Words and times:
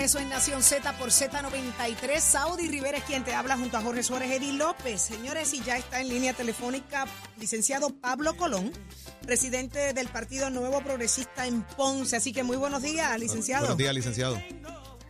regreso 0.00 0.18
en 0.18 0.30
Nación 0.30 0.62
Z 0.62 0.96
por 0.96 1.10
Z93. 1.10 2.20
Saudi 2.20 2.68
Rivera 2.68 2.96
es 2.96 3.04
quien 3.04 3.22
te 3.22 3.34
habla 3.34 3.58
junto 3.58 3.76
a 3.76 3.82
Jorge 3.82 4.02
Suárez 4.02 4.30
Edil 4.30 4.56
López. 4.56 4.98
Señores, 4.98 5.52
y 5.52 5.60
ya 5.60 5.76
está 5.76 6.00
en 6.00 6.08
línea 6.08 6.32
telefónica 6.32 7.06
licenciado 7.38 7.90
Pablo 8.00 8.34
Colón, 8.34 8.72
presidente 9.20 9.92
del 9.92 10.08
Partido 10.08 10.48
Nuevo 10.48 10.80
Progresista 10.80 11.46
en 11.46 11.62
Ponce. 11.76 12.16
Así 12.16 12.32
que 12.32 12.42
muy 12.42 12.56
buenos 12.56 12.80
días, 12.80 13.20
licenciado. 13.20 13.64
Buenos 13.64 13.76
días, 13.76 13.94
licenciado. 13.94 14.42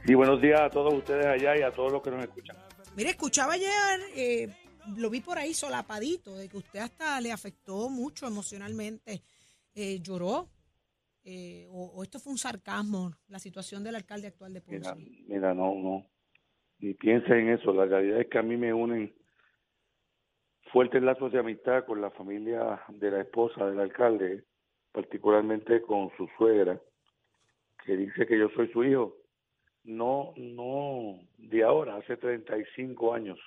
Sí, 0.05 0.15
buenos 0.15 0.43
días 0.43 0.61
a 0.61 0.71
todos 0.71 0.93
ustedes 0.93 1.25
allá 1.25 1.57
y 1.57 1.63
a 1.63 1.71
todos 1.71 1.93
los 1.93 2.03
que 2.03 2.11
nos 2.11 2.25
escuchan. 2.25 2.57
Mire, 2.97 3.11
escuchaba 3.11 3.53
ayer, 3.53 4.01
eh, 4.17 4.49
lo 4.97 5.09
vi 5.09 5.21
por 5.21 5.39
ahí 5.39 5.55
solapadito, 5.55 6.37
de 6.37 6.49
que 6.49 6.57
usted 6.57 6.81
hasta 6.81 7.21
le 7.21 7.31
afectó 7.31 7.89
mucho 7.91 8.27
emocionalmente. 8.27 9.23
Eh, 9.73 10.01
lloró, 10.03 10.49
eh, 11.23 11.67
o, 11.71 12.03
esto 12.03 12.19
fue 12.19 12.33
un 12.33 12.39
sarcasmo, 12.39 13.13
la 13.29 13.39
situación 13.39 13.85
del 13.85 13.97
alcalde 13.97 14.29
actual 14.29 14.55
de 14.55 14.61
Ponce? 14.63 14.95
Mira, 14.97 15.25
mira, 15.29 15.55
no, 15.55 15.75
no, 15.75 16.07
ni 16.79 16.95
piense 16.95 17.39
en 17.39 17.51
eso. 17.51 17.73
La 17.75 17.85
realidad 17.85 18.21
es 18.21 18.29
que 18.29 18.39
a 18.39 18.43
mí 18.43 18.57
me 18.57 18.73
unen 18.73 19.15
fuertes 20.73 21.03
lazos 21.03 21.33
de 21.33 21.41
amistad 21.41 21.85
con 21.85 22.01
la 22.01 22.11
familia 22.11 22.83
de 22.89 23.11
la 23.11 23.21
esposa 23.21 23.67
del 23.67 23.81
alcalde, 23.81 24.45
particularmente 24.93 25.83
con 25.83 26.11
su 26.17 26.27
suegra, 26.39 26.81
que 27.85 27.97
dice 27.97 28.27
que 28.27 28.39
yo 28.39 28.49
soy 28.51 28.69
su 28.73 28.85
hijo. 28.85 29.17
No, 29.85 30.33
no 30.37 31.19
de 31.37 31.63
ahora, 31.63 31.97
hace 31.97 32.17
35 32.17 33.15
años. 33.15 33.39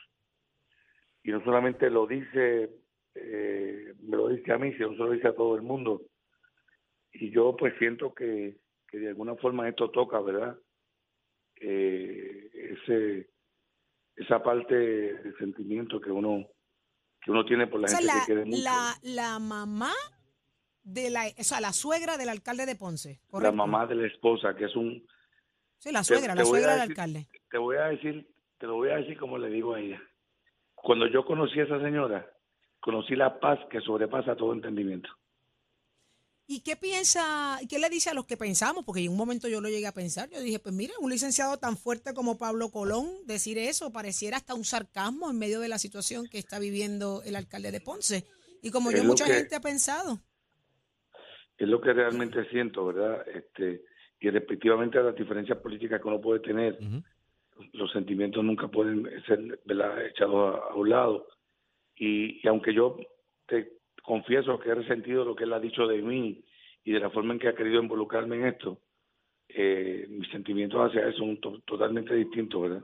Y 1.24 1.32
no 1.32 1.44
solamente 1.44 1.90
lo 1.90 2.06
dice, 2.06 2.70
eh, 3.16 3.94
me 4.02 4.18
lo 4.18 4.28
dice 4.28 4.52
a 4.52 4.58
mí, 4.58 4.74
sino 4.74 4.92
se 4.92 4.98
lo 4.98 5.12
dice 5.12 5.28
a 5.28 5.36
todo 5.36 5.56
el 5.56 5.62
mundo 5.62 6.02
y 7.14 7.32
yo 7.32 7.56
pues 7.56 7.74
siento 7.78 8.14
que, 8.14 8.58
que 8.88 8.98
de 8.98 9.10
alguna 9.10 9.36
forma 9.36 9.70
esto 9.70 9.90
toca, 9.92 10.20
¿verdad? 10.20 10.58
Eh, 11.62 12.50
ese 12.54 13.30
esa 14.16 14.44
parte 14.44 14.76
de 14.76 15.34
sentimiento 15.38 16.00
que 16.00 16.12
uno 16.12 16.46
que 17.22 17.32
uno 17.32 17.46
tiene 17.46 17.68
por 17.68 17.80
la 17.80 17.88
gente 17.88 18.06
la, 18.06 18.14
que 18.14 18.26
quiere 18.26 18.46
mucho. 18.46 18.64
La, 18.64 18.96
la 19.04 19.40
mamá 19.40 19.94
de 20.84 21.10
la, 21.10 21.24
o 21.38 21.44
sea, 21.44 21.62
la 21.62 21.72
suegra 21.72 22.18
del 22.18 22.30
alcalde 22.30 22.66
de 22.66 22.76
Ponce, 22.76 23.22
La 23.32 23.52
mamá 23.52 23.88
de 23.88 23.96
la 23.96 24.08
esposa, 24.08 24.54
que 24.56 24.66
es 24.66 24.76
un... 24.76 25.08
Sí, 25.78 25.92
la 25.92 26.04
suegra, 26.04 26.36
la 26.36 26.44
suegra 26.44 26.74
del 26.74 26.82
alcalde. 26.82 27.28
Te 27.50 27.58
voy 27.58 27.78
a 27.78 27.86
decir, 27.86 28.28
te 28.58 28.68
lo 28.68 28.76
voy 28.76 28.90
a 28.90 28.98
decir 28.98 29.18
como 29.18 29.38
le 29.38 29.50
digo 29.50 29.74
a 29.74 29.80
ella. 29.80 30.02
Cuando 30.76 31.08
yo 31.08 31.26
conocí 31.26 31.60
a 31.60 31.64
esa 31.64 31.80
señora, 31.80 32.30
conocí 32.82 33.16
la 33.16 33.40
paz 33.40 33.60
que 33.70 33.80
sobrepasa 33.80 34.36
todo 34.36 34.52
entendimiento. 34.54 35.10
¿Y 36.46 36.62
qué 36.62 36.76
piensa, 36.76 37.58
qué 37.70 37.80
le 37.80 37.90
dice 37.90 38.10
a 38.10 38.14
los 38.14 38.26
que 38.26 38.36
pensamos? 38.36 38.84
Porque 38.84 39.02
en 39.02 39.12
un 39.12 39.18
momento 39.18 39.48
yo 39.48 39.62
lo 39.62 39.70
llegué 39.70 39.88
a 39.88 39.94
pensar. 39.94 40.30
Yo 40.30 40.42
dije, 40.42 40.60
pues 40.60 40.76
mira, 40.76 40.94
un 41.00 41.10
licenciado 41.10 41.58
tan 41.58 41.78
fuerte 41.78 42.14
como 42.14 42.38
Pablo 42.38 42.70
Colón 42.70 43.08
decir 43.26 43.58
eso 43.58 43.94
pareciera 43.94 44.38
hasta 44.38 44.54
un 44.54 44.66
sarcasmo 44.66 45.30
en 45.30 45.40
medio 45.40 45.62
de 45.62 45.70
la 45.70 45.78
situación 45.78 46.28
que 46.30 46.40
está 46.40 46.60
viviendo 46.60 47.22
el 47.26 47.38
alcalde 47.38 47.72
de 47.72 47.80
Ponce. 47.80 48.26
Y 48.62 48.72
como 48.72 48.92
yo, 48.92 49.04
mucha 49.04 49.26
gente 49.26 49.56
ha 49.56 49.62
pensado. 49.62 50.20
Es 51.58 51.68
lo 51.68 51.80
que 51.80 51.94
realmente 51.94 52.48
siento, 52.50 52.88
¿verdad? 52.88 53.26
Este, 53.28 53.84
y 54.20 54.30
respectivamente 54.30 54.98
a 54.98 55.04
las 55.04 55.16
diferencias 55.16 55.58
políticas 55.60 56.02
que 56.02 56.08
uno 56.08 56.20
puede 56.20 56.42
tener, 56.42 56.78
los 57.72 57.92
sentimientos 57.92 58.44
nunca 58.44 58.68
pueden 58.68 59.08
ser 59.26 59.40
echados 60.12 60.60
a, 60.70 60.76
un 60.76 60.90
lado. 60.90 61.28
Y, 61.96 62.42
y 62.44 62.48
aunque 62.48 62.74
yo 62.74 62.98
te 63.48 63.83
confieso 64.04 64.60
que 64.60 64.70
he 64.70 64.76
resentido 64.76 65.26
lo 65.26 65.36
que 65.36 65.46
él 65.46 65.54
ha 65.54 65.60
dicho 65.60 65.88
de 65.88 66.02
mí 66.02 66.44
y 66.84 66.92
de 66.92 67.00
la 67.00 67.10
forma 67.10 67.34
en 67.34 67.40
que 67.40 67.48
ha 67.48 67.56
querido 67.56 67.82
involucrarme 67.82 68.36
en 68.36 68.46
esto, 68.46 68.80
eh, 69.48 70.06
mis 70.10 70.30
sentimientos 70.30 70.80
hacia 70.80 71.02
él 71.02 71.16
son 71.16 71.40
totalmente 71.66 72.14
distintos, 72.14 72.62
¿verdad? 72.62 72.84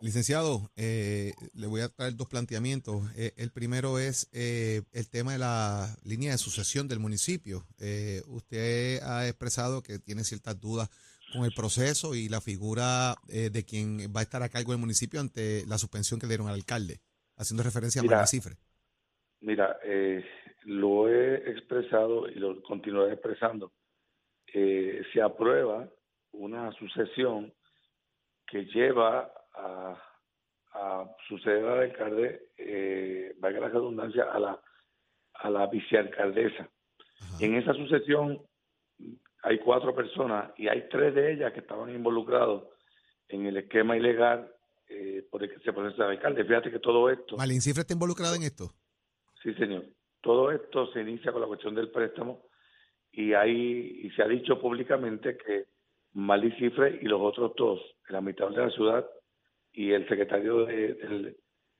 Licenciado, 0.00 0.68
eh, 0.74 1.32
le 1.54 1.66
voy 1.68 1.80
a 1.80 1.88
traer 1.88 2.16
dos 2.16 2.26
planteamientos. 2.26 3.02
Eh, 3.16 3.32
el 3.36 3.52
primero 3.52 4.00
es 4.00 4.28
el 4.32 5.08
tema 5.10 5.32
de 5.32 5.38
la 5.38 5.96
línea 6.04 6.32
de 6.32 6.38
sucesión 6.38 6.88
del 6.88 6.98
municipio. 6.98 7.64
usted 8.26 9.00
ha 9.02 9.28
expresado 9.28 9.82
que 9.82 10.00
tiene 10.00 10.24
ciertas 10.24 10.60
dudas 10.60 10.90
con 11.32 11.44
el 11.44 11.52
proceso 11.54 12.16
y 12.16 12.28
la 12.28 12.40
figura 12.40 13.14
de 13.28 13.64
quien 13.64 14.12
va 14.14 14.20
a 14.20 14.24
estar 14.24 14.42
a 14.42 14.48
cargo 14.48 14.72
del 14.72 14.80
municipio 14.80 15.20
ante 15.20 15.64
la 15.66 15.78
suspensión 15.78 16.18
que 16.18 16.26
le 16.26 16.32
dieron 16.32 16.48
al 16.48 16.54
alcalde, 16.54 17.00
haciendo 17.36 17.62
referencia 17.62 18.02
a 18.02 18.04
María 18.04 18.26
Cifre. 18.26 18.56
Mira, 19.42 19.78
eh, 19.84 20.24
lo 20.64 21.08
he 21.08 21.50
expresado 21.50 22.28
y 22.28 22.34
lo 22.34 22.62
continuaré 22.62 23.14
expresando. 23.14 23.72
Eh, 24.54 25.02
se 25.12 25.20
aprueba 25.20 25.88
una 26.32 26.72
sucesión 26.72 27.52
que 28.46 28.64
lleva 28.66 29.32
a, 29.54 29.98
suceder 31.28 31.64
al 31.66 31.80
alcalde, 31.80 32.48
eh, 32.56 33.34
valga 33.38 33.60
la 33.60 33.68
redundancia, 33.68 34.24
a 34.24 34.38
la, 34.38 34.60
a 35.34 35.50
la 35.50 35.66
vicealcaldesa. 35.66 36.68
En 37.40 37.54
esa 37.56 37.74
sucesión 37.74 38.40
hay 39.42 39.58
cuatro 39.58 39.94
personas 39.94 40.52
y 40.56 40.68
hay 40.68 40.88
tres 40.88 41.14
de 41.14 41.32
ellas 41.32 41.52
que 41.52 41.60
estaban 41.60 41.94
involucrados 41.94 42.64
en 43.28 43.46
el 43.46 43.56
esquema 43.58 43.96
ilegal 43.96 44.50
eh, 44.88 45.26
por 45.30 45.42
el 45.42 45.50
que 45.50 45.60
se 45.60 45.72
procesa 45.72 46.04
el 46.04 46.12
alcalde. 46.12 46.44
Fíjate 46.44 46.70
que 46.70 46.78
todo 46.78 47.10
esto... 47.10 47.36
¿Malin 47.36 47.60
Cifre 47.60 47.82
está 47.82 47.94
involucrado 47.94 48.34
en 48.34 48.42
esto? 48.42 48.70
Sí, 49.42 49.54
señor. 49.54 49.84
Todo 50.20 50.52
esto 50.52 50.92
se 50.92 51.00
inicia 51.00 51.32
con 51.32 51.40
la 51.40 51.46
cuestión 51.46 51.74
del 51.74 51.90
préstamo 51.90 52.46
y 53.10 53.34
ahí 53.34 54.00
y 54.04 54.10
se 54.10 54.22
ha 54.22 54.28
dicho 54.28 54.60
públicamente 54.60 55.36
que 55.36 55.66
Mali 56.12 56.52
Cifre 56.52 56.98
y 57.00 57.06
los 57.06 57.20
otros 57.20 57.52
dos, 57.56 57.80
el 58.08 58.16
administrador 58.16 58.54
de 58.54 58.64
la 58.64 58.70
ciudad 58.70 59.06
y 59.72 59.92
el 59.92 60.06
secretario 60.08 60.66
del 60.66 61.36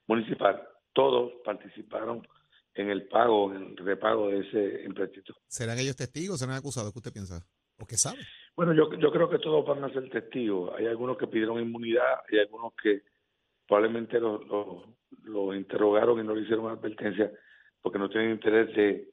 municipal, 0.06 0.66
todos 0.92 1.32
participaron 1.44 2.26
en 2.74 2.90
el 2.90 3.06
pago, 3.06 3.52
en 3.54 3.62
el 3.62 3.76
repago 3.76 4.28
de 4.28 4.40
ese 4.40 4.84
empréstito. 4.84 5.34
¿Serán 5.46 5.78
ellos 5.78 5.96
testigos? 5.96 6.40
¿Serán 6.40 6.56
acusados? 6.56 6.92
¿Qué 6.92 6.98
usted 6.98 7.12
piensa? 7.12 7.46
¿O 7.78 7.86
qué 7.86 7.96
sabe? 7.96 8.18
Bueno, 8.56 8.72
yo, 8.72 8.92
yo 8.98 9.12
creo 9.12 9.28
que 9.28 9.38
todos 9.38 9.64
van 9.66 9.84
a 9.84 9.92
ser 9.92 10.08
testigos. 10.10 10.74
Hay 10.76 10.86
algunos 10.86 11.16
que 11.16 11.26
pidieron 11.26 11.60
inmunidad 11.60 12.22
y 12.30 12.38
algunos 12.38 12.72
que 12.82 13.02
probablemente 13.66 14.18
los 14.18 14.40
lo, 15.24 15.54
interrogaron 15.54 16.20
y 16.20 16.24
no 16.24 16.34
le 16.34 16.42
hicieron 16.42 16.70
advertencia 16.70 17.30
porque 17.82 17.98
no 17.98 18.08
tienen 18.08 18.30
interés 18.30 18.74
de, 18.74 19.10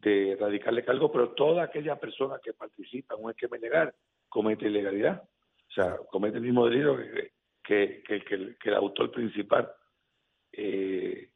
de 0.00 0.32
erradicarle 0.32 0.84
cargo, 0.84 1.10
pero 1.10 1.30
toda 1.30 1.64
aquella 1.64 1.96
persona 1.96 2.38
que 2.42 2.52
participa 2.52 3.14
en 3.14 3.24
un 3.24 3.30
esquema 3.30 3.56
ilegal 3.56 3.94
comete 4.28 4.66
ilegalidad. 4.66 5.22
O 5.22 5.72
sea, 5.72 5.96
comete 6.10 6.38
el 6.38 6.44
mismo 6.44 6.66
delito 6.66 6.96
que, 7.62 8.02
que, 8.02 8.68
el 8.68 8.74
autor 8.74 9.10
principal. 9.12 9.70
Eh, 10.52 11.30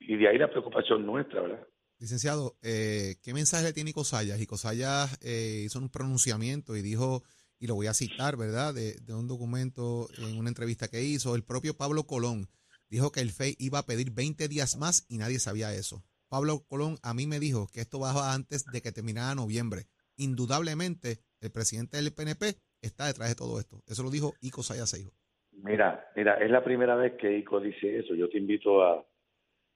y 0.00 0.16
de 0.16 0.28
ahí 0.28 0.38
la 0.38 0.50
preocupación 0.50 1.06
nuestra, 1.06 1.40
¿verdad? 1.40 1.66
Licenciado, 1.98 2.56
eh, 2.62 3.14
¿qué 3.22 3.32
mensaje 3.32 3.64
le 3.64 3.72
tiene 3.72 3.92
Cosayas? 3.92 4.40
Y 4.40 4.46
Cosayas 4.46 5.18
eh, 5.22 5.62
hizo 5.64 5.78
un 5.78 5.88
pronunciamiento 5.88 6.76
y 6.76 6.82
dijo, 6.82 7.22
y 7.58 7.66
lo 7.66 7.76
voy 7.76 7.86
a 7.86 7.94
citar, 7.94 8.36
¿verdad?, 8.36 8.74
de, 8.74 8.96
un 9.14 9.28
documento 9.28 10.08
en 10.18 10.36
una 10.36 10.48
entrevista 10.48 10.88
que 10.88 11.02
hizo, 11.02 11.34
el 11.34 11.44
propio 11.44 11.76
Pablo 11.76 12.04
Colón 12.04 12.48
dijo 12.94 13.10
que 13.10 13.20
el 13.20 13.30
FEI 13.30 13.56
iba 13.58 13.80
a 13.80 13.86
pedir 13.86 14.12
20 14.14 14.46
días 14.46 14.76
más 14.78 15.04
y 15.10 15.18
nadie 15.18 15.40
sabía 15.40 15.74
eso. 15.74 16.04
Pablo 16.30 16.62
Colón 16.68 16.94
a 17.02 17.12
mí 17.12 17.26
me 17.26 17.40
dijo 17.40 17.66
que 17.72 17.80
esto 17.80 17.98
bajaba 17.98 18.32
antes 18.32 18.64
de 18.70 18.80
que 18.80 18.92
terminara 18.92 19.34
noviembre. 19.34 19.90
Indudablemente, 20.16 21.18
el 21.40 21.50
presidente 21.50 21.96
del 21.96 22.14
PNP 22.14 22.54
está 22.82 23.06
detrás 23.06 23.28
de 23.30 23.34
todo 23.34 23.58
esto. 23.58 23.82
Eso 23.88 24.04
lo 24.04 24.10
dijo 24.10 24.34
Ico 24.40 24.62
Sayaseijo. 24.62 25.10
Mira, 25.50 26.06
mira, 26.14 26.34
es 26.34 26.50
la 26.50 26.62
primera 26.62 26.94
vez 26.94 27.14
que 27.14 27.36
Ico 27.36 27.58
dice 27.58 27.98
eso. 27.98 28.14
Yo 28.14 28.28
te 28.28 28.38
invito 28.38 28.84
a, 28.84 29.04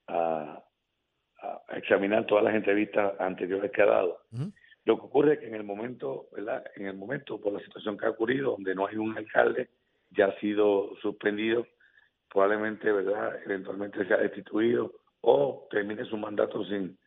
a, 0.06 0.64
examinar 1.74 2.24
todas 2.24 2.44
las 2.44 2.54
entrevistas 2.54 3.14
anteriores 3.18 3.72
que 3.72 3.82
ha 3.82 3.86
dado. 3.86 4.20
Lo 4.84 4.96
que 4.96 5.06
ocurre 5.06 5.34
es 5.34 5.40
que 5.40 5.48
en 5.48 5.56
el 5.56 5.64
momento, 5.64 6.28
¿verdad? 6.32 6.64
En 6.76 6.86
el 6.86 6.96
momento, 6.96 7.40
por 7.40 7.52
la 7.52 7.60
situación 7.60 7.98
que 7.98 8.06
ha 8.06 8.10
ocurrido, 8.10 8.52
donde 8.52 8.76
no 8.76 8.86
hay 8.86 8.96
un 8.96 9.16
alcalde, 9.18 9.70
ya 10.10 10.26
ha 10.26 10.40
sido 10.40 10.96
suspendido 11.02 11.66
probablemente, 12.30 12.90
¿verdad?, 12.92 13.40
eventualmente 13.44 14.06
sea 14.06 14.18
destituido 14.18 14.92
o 15.20 15.66
termine 15.70 16.04
su 16.04 16.16
mandato 16.16 16.64
sin, 16.64 16.98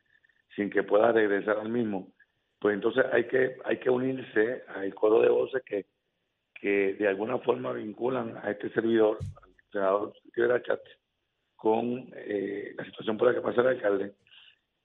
sin 0.56 0.70
que 0.70 0.84
pueda 0.84 1.12
regresar 1.12 1.60
al 1.60 1.70
mismo. 1.70 2.12
Pues 2.60 2.76
entonces 2.76 3.06
hay 3.12 3.26
que, 3.26 3.58
hay 3.66 3.80
que 3.80 3.90
unirse 3.90 4.64
al 4.68 4.94
coro 4.94 5.22
de 5.22 5.30
voces 5.30 5.64
que, 5.66 5.86
que 6.54 6.94
de 6.94 7.08
alguna 7.08 7.40
forma 7.40 7.74
vinculan 7.74 8.38
a 8.38 8.52
este 8.52 8.70
servidor, 8.70 9.18
al 9.42 9.52
senador 9.72 10.14
Chat, 10.64 10.82
con 11.56 12.12
eh, 12.16 12.74
la 12.78 12.86
situación 12.86 13.18
por 13.18 13.28
la 13.28 13.36
que 13.36 13.42
pasa 13.42 13.62
el 13.62 13.68
alcalde, 13.68 14.14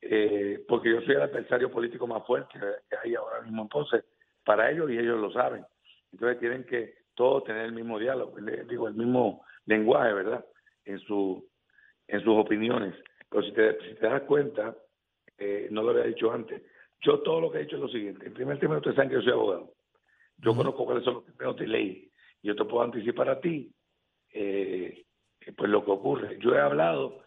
eh, 0.00 0.64
porque 0.68 0.90
yo 0.90 1.00
soy 1.02 1.16
el 1.16 1.22
adversario 1.22 1.70
político 1.70 2.06
más 2.06 2.24
fuerte 2.26 2.58
que 2.58 2.96
hay 3.02 3.14
ahora 3.14 3.42
mismo 3.42 3.62
entonces, 3.62 4.04
para 4.44 4.70
ellos 4.70 4.90
y 4.90 4.98
ellos 4.98 5.20
lo 5.20 5.32
saben. 5.32 5.64
Entonces 6.12 6.38
tienen 6.38 6.64
que 6.64 6.94
todos 7.14 7.44
tener 7.44 7.66
el 7.66 7.72
mismo 7.72 7.98
diálogo, 7.98 8.36
digo, 8.68 8.88
el 8.88 8.94
mismo 8.94 9.44
lenguaje, 9.66 10.12
¿verdad? 10.12 10.44
En, 10.84 10.98
su, 11.00 11.46
en 12.08 12.20
sus 12.20 12.36
opiniones. 12.36 12.94
Pero 13.28 13.42
si 13.42 13.52
te, 13.52 13.78
si 13.88 13.94
te 13.96 14.06
das 14.06 14.22
cuenta, 14.22 14.76
eh, 15.38 15.68
no 15.70 15.82
lo 15.82 15.90
había 15.90 16.04
dicho 16.04 16.32
antes, 16.32 16.62
yo 17.00 17.20
todo 17.20 17.40
lo 17.40 17.50
que 17.50 17.58
he 17.58 17.62
dicho 17.62 17.76
es 17.76 17.82
lo 17.82 17.88
siguiente. 17.88 18.26
En 18.26 18.34
primer 18.34 18.58
término, 18.58 18.78
ustedes 18.78 18.96
saben 18.96 19.10
que 19.10 19.16
yo 19.16 19.22
soy 19.22 19.32
abogado. 19.32 19.72
Yo 20.38 20.54
conozco 20.54 20.84
cuáles 20.84 21.04
son 21.04 21.14
los 21.14 21.24
términos 21.24 21.56
de 21.56 21.66
ley. 21.66 22.10
Yo 22.42 22.54
te 22.54 22.64
puedo 22.64 22.82
anticipar 22.82 23.28
a 23.28 23.40
ti, 23.40 23.72
eh, 24.32 25.04
pues 25.56 25.70
lo 25.70 25.84
que 25.84 25.90
ocurre. 25.90 26.38
Yo 26.40 26.54
he 26.54 26.60
hablado 26.60 27.22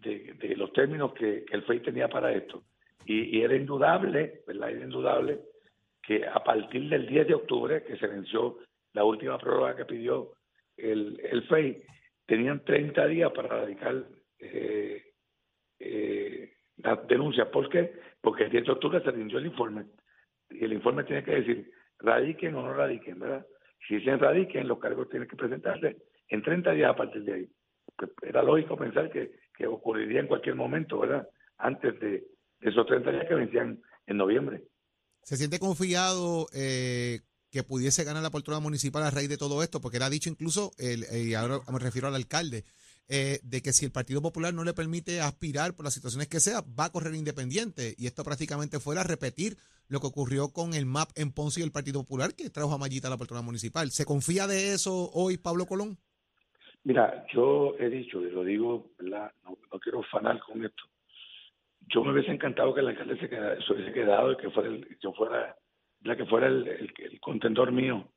de, 0.00 0.54
los 0.56 0.72
términos 0.72 1.12
que, 1.14 1.44
el 1.50 1.62
FEI 1.62 1.80
tenía 1.80 2.08
para 2.08 2.32
esto. 2.32 2.64
Y, 3.06 3.40
era 3.40 3.54
indudable, 3.54 4.42
¿verdad? 4.46 4.70
Era 4.70 4.84
indudable 4.84 5.40
que 6.02 6.26
a 6.26 6.42
partir 6.42 6.88
del 6.88 7.06
10 7.06 7.28
de 7.28 7.34
octubre, 7.34 7.82
que 7.84 7.96
se 7.96 8.06
venció 8.06 8.58
la 8.92 9.04
última 9.04 9.38
prórroga 9.38 9.76
que 9.76 9.84
pidió 9.84 10.32
el, 10.76 11.20
el 11.22 11.42
FEI, 11.48 11.82
tenían 12.26 12.64
30 12.64 13.06
días 13.06 13.32
para 13.32 13.48
radicar 13.48 14.04
eh, 14.38 15.02
eh, 15.78 16.52
la 16.78 16.96
denuncia. 16.96 17.50
¿Por 17.50 17.68
qué? 17.68 17.92
Porque 18.20 18.44
el 18.44 18.50
10 18.50 18.64
de 18.64 18.72
octubre 18.72 19.02
se 19.02 19.10
rindió 19.10 19.38
el 19.38 19.46
informe. 19.46 19.86
Y 20.50 20.64
el 20.64 20.72
informe 20.72 21.04
tiene 21.04 21.24
que 21.24 21.36
decir, 21.36 21.72
radiquen 21.98 22.54
o 22.54 22.62
no 22.62 22.74
radiquen, 22.74 23.18
¿verdad? 23.18 23.46
Si 23.86 24.00
se 24.00 24.16
radiquen, 24.16 24.68
los 24.68 24.78
cargos 24.78 25.08
tienen 25.08 25.28
que 25.28 25.36
presentarse 25.36 25.96
en 26.28 26.42
30 26.42 26.72
días 26.72 26.90
a 26.90 26.96
partir 26.96 27.22
de 27.24 27.34
ahí. 27.34 27.48
Era 28.22 28.42
lógico 28.42 28.76
pensar 28.76 29.10
que, 29.10 29.32
que 29.56 29.66
ocurriría 29.66 30.20
en 30.20 30.26
cualquier 30.26 30.54
momento, 30.54 30.98
¿verdad? 31.00 31.28
Antes 31.58 31.98
de, 32.00 32.26
esos 32.60 32.86
30 32.86 33.12
días 33.12 33.26
que 33.28 33.34
vencían 33.34 33.82
en 34.06 34.16
noviembre. 34.16 34.62
¿Se 35.22 35.36
siente 35.36 35.58
confiado 35.58 36.46
eh, 36.54 37.20
que 37.54 37.62
pudiese 37.62 38.02
ganar 38.02 38.20
la 38.20 38.32
poltrona 38.32 38.58
municipal 38.58 39.04
a 39.04 39.12
raíz 39.12 39.28
de 39.28 39.36
todo 39.36 39.62
esto? 39.62 39.80
Porque 39.80 39.98
era 39.98 40.10
dicho 40.10 40.28
incluso, 40.28 40.72
y 40.76 41.34
ahora 41.34 41.60
me 41.72 41.78
refiero 41.78 42.08
al 42.08 42.16
alcalde, 42.16 42.64
eh, 43.08 43.38
de 43.44 43.62
que 43.62 43.72
si 43.72 43.84
el 43.84 43.92
Partido 43.92 44.20
Popular 44.20 44.52
no 44.52 44.64
le 44.64 44.74
permite 44.74 45.20
aspirar 45.20 45.76
por 45.76 45.84
las 45.84 45.94
situaciones 45.94 46.26
que 46.26 46.40
sea, 46.40 46.62
va 46.62 46.86
a 46.86 46.90
correr 46.90 47.14
independiente. 47.14 47.94
Y 47.96 48.08
esto 48.08 48.24
prácticamente 48.24 48.80
fuera 48.80 49.02
a 49.02 49.04
repetir 49.04 49.56
lo 49.88 50.00
que 50.00 50.08
ocurrió 50.08 50.48
con 50.48 50.74
el 50.74 50.84
MAP 50.84 51.10
en 51.14 51.30
Ponce 51.30 51.60
y 51.60 51.62
el 51.62 51.70
Partido 51.70 52.00
Popular, 52.00 52.34
que 52.34 52.50
trajo 52.50 52.74
a 52.74 52.78
Mayita 52.78 53.06
a 53.06 53.10
la 53.10 53.16
poltrona 53.16 53.42
municipal. 53.42 53.90
¿Se 53.92 54.04
confía 54.04 54.48
de 54.48 54.74
eso 54.74 55.10
hoy, 55.12 55.36
Pablo 55.36 55.66
Colón? 55.66 55.96
Mira, 56.82 57.24
yo 57.32 57.76
he 57.78 57.88
dicho, 57.88 58.20
y 58.20 58.32
lo 58.32 58.42
digo, 58.42 58.90
¿verdad? 58.98 59.30
No, 59.44 59.78
quiero 59.78 60.02
fanar 60.10 60.40
con 60.40 60.64
esto. 60.64 60.82
Yo 61.86 62.02
me 62.02 62.12
hubiese 62.12 62.32
encantado 62.32 62.74
que 62.74 62.80
el 62.80 62.88
alcalde 62.88 63.16
se, 63.20 63.72
hubiese 63.72 63.92
quedado 63.92 64.32
y 64.32 64.36
que 64.38 64.50
fuera, 64.50 64.70
yo 65.00 65.12
fuera, 65.12 65.56
la 66.04 66.16
que 66.16 66.24
fuera 66.26 66.46
el, 66.46 66.66
el 66.68 67.20
contendor 67.20 67.72
mío 67.72 68.08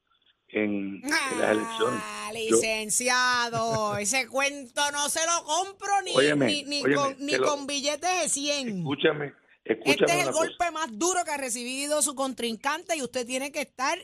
en, 0.50 1.02
las 1.02 1.52
elecciones. 1.52 2.02
Ah, 2.04 2.32
licenciado, 2.34 3.98
ese 3.98 4.28
cuento 4.28 4.82
no 4.92 5.10
se 5.10 5.20
lo 5.26 5.44
compro 5.46 5.92
ni, 6.04 6.64
ni, 6.64 7.38
con, 7.40 7.68
billetes 7.68 8.22
de 8.24 8.30
100. 8.30 8.80
Escúchame, 8.80 9.34
escúchame. 9.64 9.94
Este 9.94 10.06
es 10.06 10.28
el 10.28 10.34
golpe 10.34 10.72
más 10.72 10.98
duro 10.98 11.20
que 11.26 11.32
ha 11.32 11.38
recibido 11.38 12.02
su 12.02 12.16
contrincante 12.16 12.96
y 12.96 13.02
usted 13.02 13.26
tiene 13.26 13.52
que 13.52 13.62
estar 13.62 13.98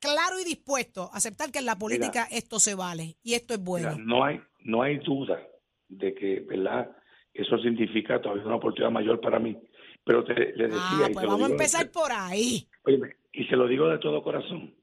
claro 0.00 0.40
y 0.40 0.44
dispuesto 0.44 1.10
a 1.12 1.16
aceptar 1.16 1.50
que 1.50 1.60
en 1.60 1.66
la 1.66 1.78
política 1.78 2.26
esto 2.30 2.58
se 2.58 2.74
vale 2.74 3.16
y 3.22 3.34
esto 3.34 3.54
es 3.54 3.60
bueno. 3.60 3.96
no 3.98 4.24
hay 4.24 4.40
no 4.64 4.82
hay 4.82 4.98
duda 4.98 5.40
de 5.88 6.14
que, 6.14 6.40
¿verdad? 6.40 6.90
Eso 7.32 7.58
significa 7.58 8.20
todavía 8.20 8.44
una 8.46 8.56
oportunidad 8.56 8.90
mayor 8.90 9.20
para 9.20 9.38
mí. 9.38 9.56
Pero 10.04 10.24
te, 10.24 10.34
le 10.34 10.68
decía... 10.68 10.80
Ah, 10.80 11.08
pues 11.12 11.26
vamos 11.26 11.48
a 11.48 11.52
empezar 11.52 11.90
por 11.90 12.12
ahí. 12.12 12.68
Oye, 12.84 13.16
y 13.32 13.44
se 13.44 13.56
lo 13.56 13.66
digo 13.66 13.88
de 13.88 13.98
todo 13.98 14.22
corazón 14.22 14.74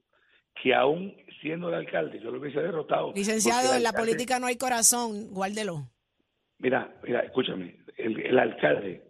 que 0.60 0.74
aún 0.74 1.16
siendo 1.40 1.68
el 1.68 1.74
alcalde 1.74 2.20
yo 2.20 2.30
lo 2.30 2.38
hubiese 2.38 2.60
derrotado. 2.60 3.12
Licenciado, 3.14 3.74
en 3.74 3.82
la 3.82 3.92
política 3.92 4.38
no 4.38 4.46
hay 4.46 4.56
corazón, 4.56 5.32
guárdelo. 5.32 5.88
Mira, 6.58 6.94
mira, 7.02 7.20
escúchame, 7.20 7.80
el, 7.96 8.38
alcalde 8.38 9.02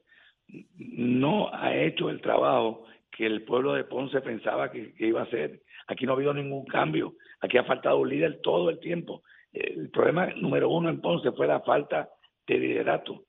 no 0.77 1.53
ha 1.55 1.75
hecho 1.77 2.09
el 2.09 2.21
trabajo 2.21 2.87
que 3.11 3.27
el 3.27 3.45
pueblo 3.45 3.75
de 3.75 3.85
Ponce 3.85 4.21
pensaba 4.21 4.71
que, 4.71 4.95
iba 4.99 5.21
a 5.21 5.25
hacer. 5.25 5.63
Aquí 5.87 6.07
no 6.07 6.13
ha 6.13 6.17
habido 6.17 6.33
ningún 6.33 6.65
cambio, 6.65 7.15
aquí 7.41 7.59
ha 7.59 7.65
faltado 7.65 7.99
un 7.99 8.09
líder 8.09 8.41
todo 8.43 8.71
el 8.71 8.81
tiempo. 8.81 9.23
El 9.53 9.91
problema 9.91 10.29
número 10.37 10.71
uno 10.71 10.89
en 10.89 11.01
Ponce 11.01 11.33
fue 11.33 11.47
la 11.47 11.61
falta 11.61 12.09
de 12.47 12.59
liderato. 12.59 13.25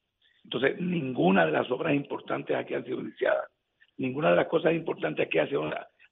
Entonces, 0.46 0.80
ninguna 0.80 1.46
de 1.46 1.52
las 1.52 1.70
obras 1.72 1.94
importantes 1.94 2.56
aquí 2.56 2.74
han 2.74 2.86
sido 2.86 3.02
iniciadas. 3.02 3.50
Ninguna 3.98 4.32
de 4.32 4.36
las 4.38 4.48
cosas 4.48 4.74
importantes 4.74 5.28
aquí 5.28 5.40
ha 5.40 5.48
sido 5.48 5.64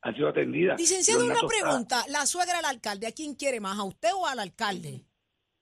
han 0.02 0.16
sido 0.16 0.30
atendidas. 0.30 0.80
Licenciado, 0.80 1.26
una 1.26 1.48
pregunta. 1.48 2.04
La 2.10 2.26
suegra 2.26 2.58
del 2.58 2.66
alcalde, 2.66 3.08
¿a 3.08 3.12
quién 3.12 3.36
quiere 3.36 3.60
más? 3.60 3.78
¿A 3.78 3.84
usted 3.84 4.10
o 4.16 4.26
al 4.26 4.40
alcalde? 4.40 5.06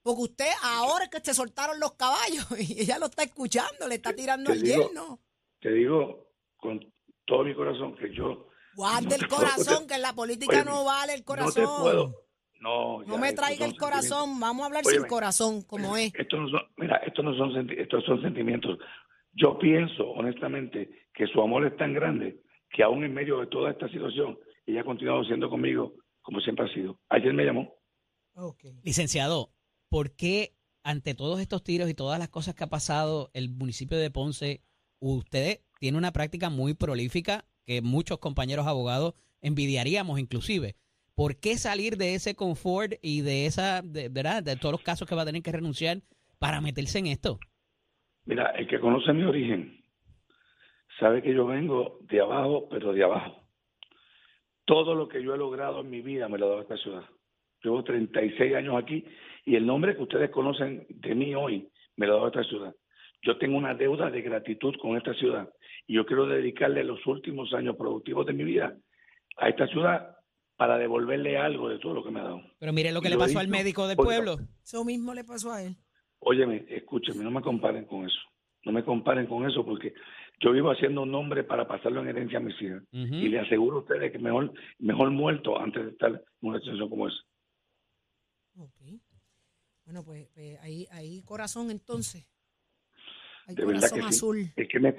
Porque 0.02 0.22
usted 0.22 0.48
ahora 0.62 1.08
que 1.08 1.20
se 1.20 1.34
soltaron 1.34 1.78
los 1.78 1.92
caballos 1.92 2.46
y 2.58 2.82
ella 2.82 2.98
lo 2.98 3.06
está 3.06 3.22
escuchando, 3.22 3.86
le 3.86 3.96
está 3.96 4.14
tirando 4.14 4.52
el 4.52 4.62
yerno. 4.62 5.20
Te 5.60 5.70
digo 5.72 6.32
con 6.56 6.80
todo 7.26 7.44
mi 7.44 7.54
corazón 7.54 7.94
que 7.96 8.14
yo... 8.14 8.46
Guarde 8.74 9.16
el 9.16 9.28
corazón, 9.28 9.86
que 9.86 9.94
en 9.94 10.02
la 10.02 10.14
política 10.14 10.64
no 10.64 10.84
vale 10.84 11.12
el 11.12 11.24
corazón. 11.24 11.64
No 11.64 11.76
te 11.76 11.82
puedo. 11.82 12.30
No, 12.60 13.02
no 13.04 13.18
me 13.18 13.32
traiga 13.32 13.64
el 13.64 13.76
corazón, 13.76 14.38
vamos 14.38 14.62
a 14.62 14.66
hablar 14.66 14.84
sin 14.84 15.04
corazón, 15.04 15.62
como 15.62 15.96
es. 15.96 16.14
Esto 16.14 16.36
no 16.36 16.48
son, 16.48 16.60
mira, 16.76 16.96
estos 16.98 17.24
no 17.24 17.34
son, 17.34 17.70
estos 17.70 18.04
son 18.04 18.20
sentimientos. 18.22 18.78
Yo 19.32 19.58
pienso, 19.58 20.10
honestamente, 20.10 20.90
que 21.14 21.26
su 21.26 21.40
amor 21.40 21.66
es 21.66 21.76
tan 21.76 21.94
grande 21.94 22.40
que 22.70 22.82
aún 22.82 23.04
en 23.04 23.14
medio 23.14 23.40
de 23.40 23.46
toda 23.46 23.70
esta 23.70 23.88
situación, 23.88 24.38
ella 24.66 24.82
ha 24.82 24.84
continuado 24.84 25.24
siendo 25.24 25.50
conmigo 25.50 25.94
como 26.22 26.40
siempre 26.40 26.66
ha 26.66 26.74
sido. 26.74 26.98
Ayer 27.08 27.32
me 27.34 27.44
llamó. 27.44 27.74
Licenciado, 28.82 29.52
¿por 29.88 30.14
qué 30.14 30.54
ante 30.82 31.14
todos 31.14 31.40
estos 31.40 31.62
tiros 31.62 31.90
y 31.90 31.94
todas 31.94 32.18
las 32.18 32.28
cosas 32.28 32.54
que 32.54 32.64
ha 32.64 32.68
pasado 32.68 33.30
el 33.34 33.50
municipio 33.50 33.98
de 33.98 34.10
Ponce, 34.10 34.62
usted 34.98 35.60
tiene 35.78 35.98
una 35.98 36.12
práctica 36.12 36.48
muy 36.48 36.74
prolífica 36.74 37.46
que 37.64 37.82
muchos 37.82 38.18
compañeros 38.18 38.66
abogados 38.66 39.14
envidiaríamos 39.40 40.18
inclusive? 40.18 40.76
¿Por 41.14 41.36
qué 41.36 41.58
salir 41.58 41.96
de 41.96 42.14
ese 42.14 42.34
confort 42.34 42.94
y 43.02 43.20
de 43.20 43.46
esa, 43.46 43.82
de, 43.82 44.08
¿verdad? 44.08 44.42
De 44.42 44.56
todos 44.56 44.72
los 44.72 44.82
casos 44.82 45.06
que 45.06 45.14
va 45.14 45.22
a 45.22 45.26
tener 45.26 45.42
que 45.42 45.52
renunciar 45.52 46.02
para 46.38 46.60
meterse 46.60 46.98
en 46.98 47.08
esto? 47.08 47.40
Mira, 48.30 48.52
el 48.52 48.68
que 48.68 48.78
conoce 48.78 49.12
mi 49.12 49.24
origen 49.24 49.82
sabe 51.00 51.20
que 51.20 51.34
yo 51.34 51.46
vengo 51.46 51.98
de 52.02 52.20
abajo, 52.20 52.68
pero 52.70 52.92
de 52.92 53.02
abajo. 53.02 53.42
Todo 54.64 54.94
lo 54.94 55.08
que 55.08 55.20
yo 55.20 55.34
he 55.34 55.36
logrado 55.36 55.80
en 55.80 55.90
mi 55.90 56.00
vida 56.00 56.28
me 56.28 56.38
lo 56.38 56.46
ha 56.46 56.48
dado 56.50 56.62
esta 56.62 56.76
ciudad. 56.76 57.02
Llevo 57.60 57.82
36 57.82 58.54
años 58.54 58.80
aquí 58.80 59.04
y 59.44 59.56
el 59.56 59.66
nombre 59.66 59.96
que 59.96 60.02
ustedes 60.02 60.30
conocen 60.30 60.86
de 60.90 61.14
mí 61.16 61.34
hoy 61.34 61.68
me 61.96 62.06
lo 62.06 62.12
ha 62.12 62.16
dado 62.18 62.28
esta 62.28 62.44
ciudad. 62.44 62.72
Yo 63.20 63.36
tengo 63.36 63.58
una 63.58 63.74
deuda 63.74 64.10
de 64.10 64.22
gratitud 64.22 64.76
con 64.80 64.96
esta 64.96 65.12
ciudad 65.14 65.52
y 65.88 65.94
yo 65.94 66.06
quiero 66.06 66.26
dedicarle 66.26 66.84
los 66.84 67.04
últimos 67.08 67.52
años 67.52 67.74
productivos 67.74 68.26
de 68.26 68.32
mi 68.32 68.44
vida 68.44 68.76
a 69.38 69.48
esta 69.48 69.66
ciudad 69.66 70.16
para 70.56 70.78
devolverle 70.78 71.36
algo 71.36 71.68
de 71.68 71.80
todo 71.80 71.94
lo 71.94 72.04
que 72.04 72.12
me 72.12 72.20
ha 72.20 72.24
dado. 72.24 72.42
Pero 72.60 72.72
mire 72.72 72.92
lo 72.92 73.02
que 73.02 73.10
le 73.10 73.18
pasó 73.18 73.40
al 73.40 73.48
médico 73.48 73.88
del 73.88 73.96
pueblo. 73.96 74.36
Eso 74.62 74.84
mismo 74.84 75.14
le 75.14 75.24
pasó 75.24 75.50
a 75.50 75.64
él. 75.64 75.74
Óyeme, 76.20 76.66
escúcheme, 76.68 77.24
no 77.24 77.30
me 77.30 77.40
comparen 77.40 77.86
con 77.86 78.04
eso. 78.04 78.20
No 78.64 78.72
me 78.72 78.84
comparen 78.84 79.26
con 79.26 79.48
eso 79.48 79.64
porque 79.64 79.94
yo 80.40 80.52
vivo 80.52 80.70
haciendo 80.70 81.02
un 81.02 81.10
nombre 81.10 81.44
para 81.44 81.66
pasarlo 81.66 82.00
en 82.00 82.08
herencia 82.08 82.38
a 82.38 82.42
mis 82.42 82.60
hijas. 82.60 82.82
Y 82.92 83.28
le 83.28 83.40
aseguro 83.40 83.78
a 83.78 83.80
ustedes 83.80 84.12
que 84.12 84.18
mejor, 84.18 84.52
mejor 84.78 85.10
muerto 85.10 85.58
antes 85.58 85.84
de 85.84 85.90
estar 85.90 86.10
en 86.10 86.22
una 86.40 86.58
situación 86.58 86.88
como 86.88 87.08
esa. 87.08 87.18
Ok. 88.58 88.80
Bueno, 89.84 90.04
pues, 90.04 90.28
pues 90.34 90.58
ahí, 90.60 90.86
ahí 90.92 91.22
corazón 91.22 91.70
entonces. 91.70 92.26
Hay 93.46 93.54
de 93.54 93.64
verdad 93.64 93.90
que 93.92 94.00
azul. 94.00 94.44
Sí. 94.44 94.52
Es 94.56 94.68
que 94.68 94.78
me, 94.78 94.94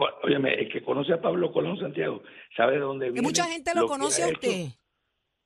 el 0.54 0.70
que 0.70 0.84
conoce 0.84 1.14
a 1.14 1.22
Pablo 1.22 1.52
Colón 1.52 1.78
Santiago 1.80 2.24
sabe 2.56 2.74
de 2.74 2.80
dónde 2.80 3.06
viene. 3.06 3.22
Que 3.22 3.28
mucha 3.28 3.46
gente 3.46 3.72
lo, 3.76 3.88
conoce 3.88 4.24
a 4.24 4.28
usted. 4.28 4.68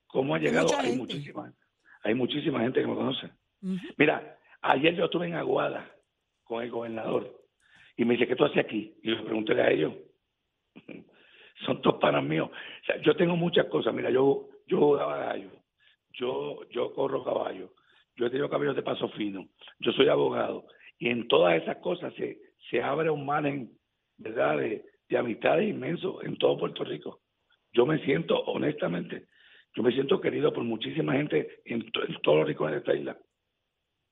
¿Cómo 0.08 0.36
ha 0.36 0.40
llegado? 0.40 0.70
Hay 0.80 0.96
muchísima, 0.96 1.54
hay 2.02 2.16
muchísima 2.16 2.62
gente 2.62 2.82
que 2.82 2.88
me 2.88 2.96
conoce. 2.96 3.30
Mira, 3.98 4.40
ayer 4.62 4.96
yo 4.96 5.06
estuve 5.06 5.28
en 5.28 5.36
Aguada 5.36 5.94
con 6.44 6.64
el 6.64 6.70
gobernador 6.70 7.45
y 7.98 8.06
me 8.06 8.14
dice, 8.14 8.28
¿qué 8.28 8.36
tú 8.36 8.46
haces 8.46 8.64
aquí? 8.64 8.96
Y 9.04 9.12
le 9.12 9.24
pregunté 9.24 9.60
a 9.60 9.72
ellos. 9.72 9.94
Son 11.66 11.82
todos 11.82 12.00
panas 12.02 12.24
míos. 12.24 12.50
O 12.52 12.86
sea, 12.86 13.02
yo 13.02 13.16
tengo 13.16 13.36
muchas 13.36 13.68
cosas. 13.68 13.94
Mira, 13.94 14.10
yo, 14.10 14.50
yo 14.68 14.80
jugaba 14.80 15.18
gallo. 15.18 15.52
Yo, 16.12 16.60
yo 16.70 16.94
corro 16.94 17.24
caballo. 17.24 17.74
Yo 18.18 18.26
he 18.26 18.30
tenido 18.30 18.50
caballos 18.50 18.76
de 18.76 18.84
paso 18.84 19.08
fino. 19.10 19.48
Yo 19.80 19.92
soy 19.94 20.10
abogado. 20.10 20.66
Y 21.00 21.10
en 21.10 21.28
todas 21.28 21.62
esas 21.62 21.78
cosas 21.78 22.14
se, 22.16 22.40
se 22.70 22.82
abre 22.82 23.10
un 23.10 23.26
margen, 23.26 23.78
¿verdad?, 24.18 24.58
de, 24.58 24.86
de 25.10 25.18
amistades 25.18 25.70
inmenso 25.70 26.22
en 26.24 26.38
todo 26.38 26.58
Puerto 26.58 26.84
Rico. 26.84 27.22
Yo 27.74 27.86
me 27.86 28.04
siento, 28.06 28.40
honestamente, 28.46 29.28
yo 29.76 29.84
me 29.84 29.92
siento 29.92 30.22
querido 30.22 30.54
por 30.54 30.64
muchísima 30.64 31.14
gente 31.14 31.62
en, 31.66 31.82
en 31.82 32.22
todos 32.22 32.40
los 32.40 32.48
rincones 32.48 32.76
de 32.76 32.80
esta 32.80 32.96
isla. 32.96 33.18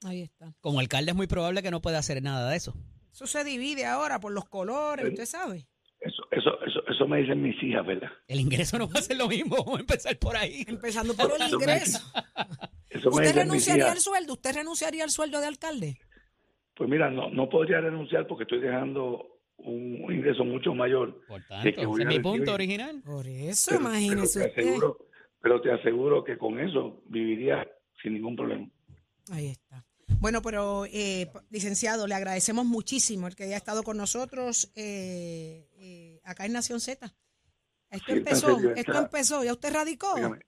Ahí 0.05 0.23
está. 0.23 0.53
Como 0.59 0.79
alcalde 0.79 1.11
es 1.11 1.17
muy 1.17 1.27
probable 1.27 1.61
que 1.61 1.71
no 1.71 1.81
pueda 1.81 1.99
hacer 1.99 2.21
nada 2.21 2.49
de 2.49 2.57
eso. 2.57 2.73
Eso 3.13 3.27
se 3.27 3.43
divide 3.43 3.85
ahora 3.85 4.19
por 4.19 4.31
los 4.31 4.45
colores, 4.45 5.07
usted 5.07 5.25
sabe. 5.25 5.67
Eso, 5.99 6.23
eso, 6.31 6.59
eso, 6.65 6.83
eso 6.87 7.07
me 7.07 7.19
dicen 7.19 7.41
mis 7.41 7.61
hijas, 7.61 7.85
¿verdad? 7.85 8.09
El 8.27 8.39
ingreso 8.39 8.77
no 8.77 8.89
va 8.89 8.99
a 8.99 9.03
ser 9.03 9.17
lo 9.17 9.27
mismo, 9.27 9.55
vamos 9.63 9.77
a 9.77 9.81
empezar 9.81 10.17
por 10.17 10.35
ahí. 10.35 10.65
Empezando 10.67 11.13
por 11.13 11.31
el 11.39 11.53
ingreso. 11.53 11.99
¿Usted 13.05 13.35
renunciaría 13.35 13.91
al 13.91 13.99
sueldo? 13.99 14.33
¿Usted 14.33 14.55
renunciaría 14.55 15.03
al 15.03 15.11
sueldo 15.11 15.39
de 15.39 15.47
alcalde? 15.47 15.99
Pues 16.75 16.89
mira, 16.89 17.11
no, 17.11 17.29
no 17.29 17.47
podría 17.49 17.79
renunciar 17.81 18.25
porque 18.25 18.43
estoy 18.43 18.59
dejando 18.59 19.39
un, 19.57 20.11
ingreso 20.11 20.43
mucho 20.43 20.73
mayor. 20.73 21.23
Por 21.27 21.43
tanto, 21.43 21.69
ese 21.69 21.81
es 21.81 22.07
mi 22.07 22.19
punto 22.19 22.53
original. 22.53 23.01
Por 23.05 23.27
eso, 23.27 23.75
imagínese 23.75 24.49
te 24.49 24.61
aseguro, 24.61 24.97
pero 25.39 25.61
te 25.61 25.71
aseguro 25.71 26.23
que 26.23 26.37
con 26.37 26.59
eso 26.59 27.03
viviría 27.05 27.67
sin 28.01 28.15
ningún 28.15 28.35
problema. 28.35 28.67
Ahí 29.31 29.47
está. 29.49 29.85
Bueno, 30.19 30.41
pero 30.41 30.85
eh, 30.85 31.27
licenciado, 31.49 32.07
le 32.07 32.15
agradecemos 32.15 32.65
muchísimo 32.65 33.27
el 33.27 33.35
que 33.35 33.43
haya 33.43 33.57
estado 33.57 33.83
con 33.83 33.97
nosotros 33.97 34.71
eh, 34.75 35.67
eh, 35.77 36.21
acá 36.23 36.45
en 36.45 36.53
Nación 36.53 36.79
Z. 36.79 37.13
Esto 37.91 38.11
empezó, 38.11 38.59
esto 38.75 38.97
empezó, 38.97 39.43
¿ya 39.43 39.53
usted 39.53 39.73
radicó? 39.73 40.15
Dígame, 40.15 40.39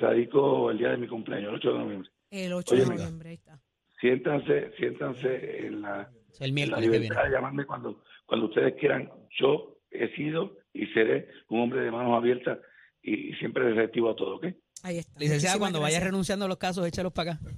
radico 0.00 0.70
el 0.70 0.78
día 0.78 0.90
de 0.90 0.96
mi 0.96 1.08
cumpleaños, 1.08 1.48
el 1.48 1.54
8 1.56 1.72
de 1.72 1.78
noviembre. 1.78 2.10
El 2.30 2.52
8 2.52 2.74
de 2.74 2.86
noviembre, 2.86 3.28
ahí 3.30 3.34
está. 3.34 3.60
Siéntanse, 4.00 4.72
siéntanse 4.78 5.66
en 5.66 5.82
la, 5.82 6.10
el 6.40 6.52
miércoles 6.52 6.92
en 6.92 7.08
la 7.08 7.28
llamarme 7.28 7.66
cuando, 7.66 8.02
cuando 8.26 8.46
ustedes 8.46 8.74
quieran. 8.74 9.10
Yo 9.38 9.78
he 9.90 10.08
sido 10.16 10.56
y 10.72 10.86
seré 10.88 11.28
un 11.48 11.60
hombre 11.60 11.82
de 11.82 11.90
manos 11.90 12.16
abiertas 12.16 12.58
y, 13.02 13.32
siempre 13.34 13.72
receptivo 13.72 14.10
a 14.10 14.16
todo, 14.16 14.36
¿ok? 14.36 14.46
Ahí 14.82 14.98
está. 14.98 15.18
Licenciado, 15.18 15.58
cuando 15.58 15.80
vaya 15.80 16.00
renunciando 16.00 16.44
a 16.44 16.48
los 16.48 16.58
casos, 16.58 16.86
échalos 16.86 17.12
para 17.12 17.32
acá. 17.32 17.40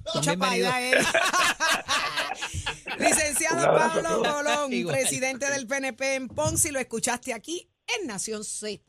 Licenciado 2.99 3.75
Pablo 3.75 4.23
Colón, 4.23 4.71
presidente 4.87 5.49
del 5.49 5.67
PNP 5.67 6.15
en 6.15 6.27
Ponce, 6.27 6.71
lo 6.71 6.79
escuchaste 6.79 7.33
aquí 7.33 7.69
en 7.99 8.07
Nación 8.07 8.43
Z. 8.43 8.83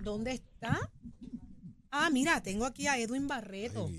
¿Dónde 0.00 0.32
está? 0.32 0.90
Ah, 1.90 2.10
mira, 2.10 2.42
tengo 2.42 2.64
aquí 2.64 2.86
a 2.86 2.98
Edwin 2.98 3.26
Barreto. 3.26 3.90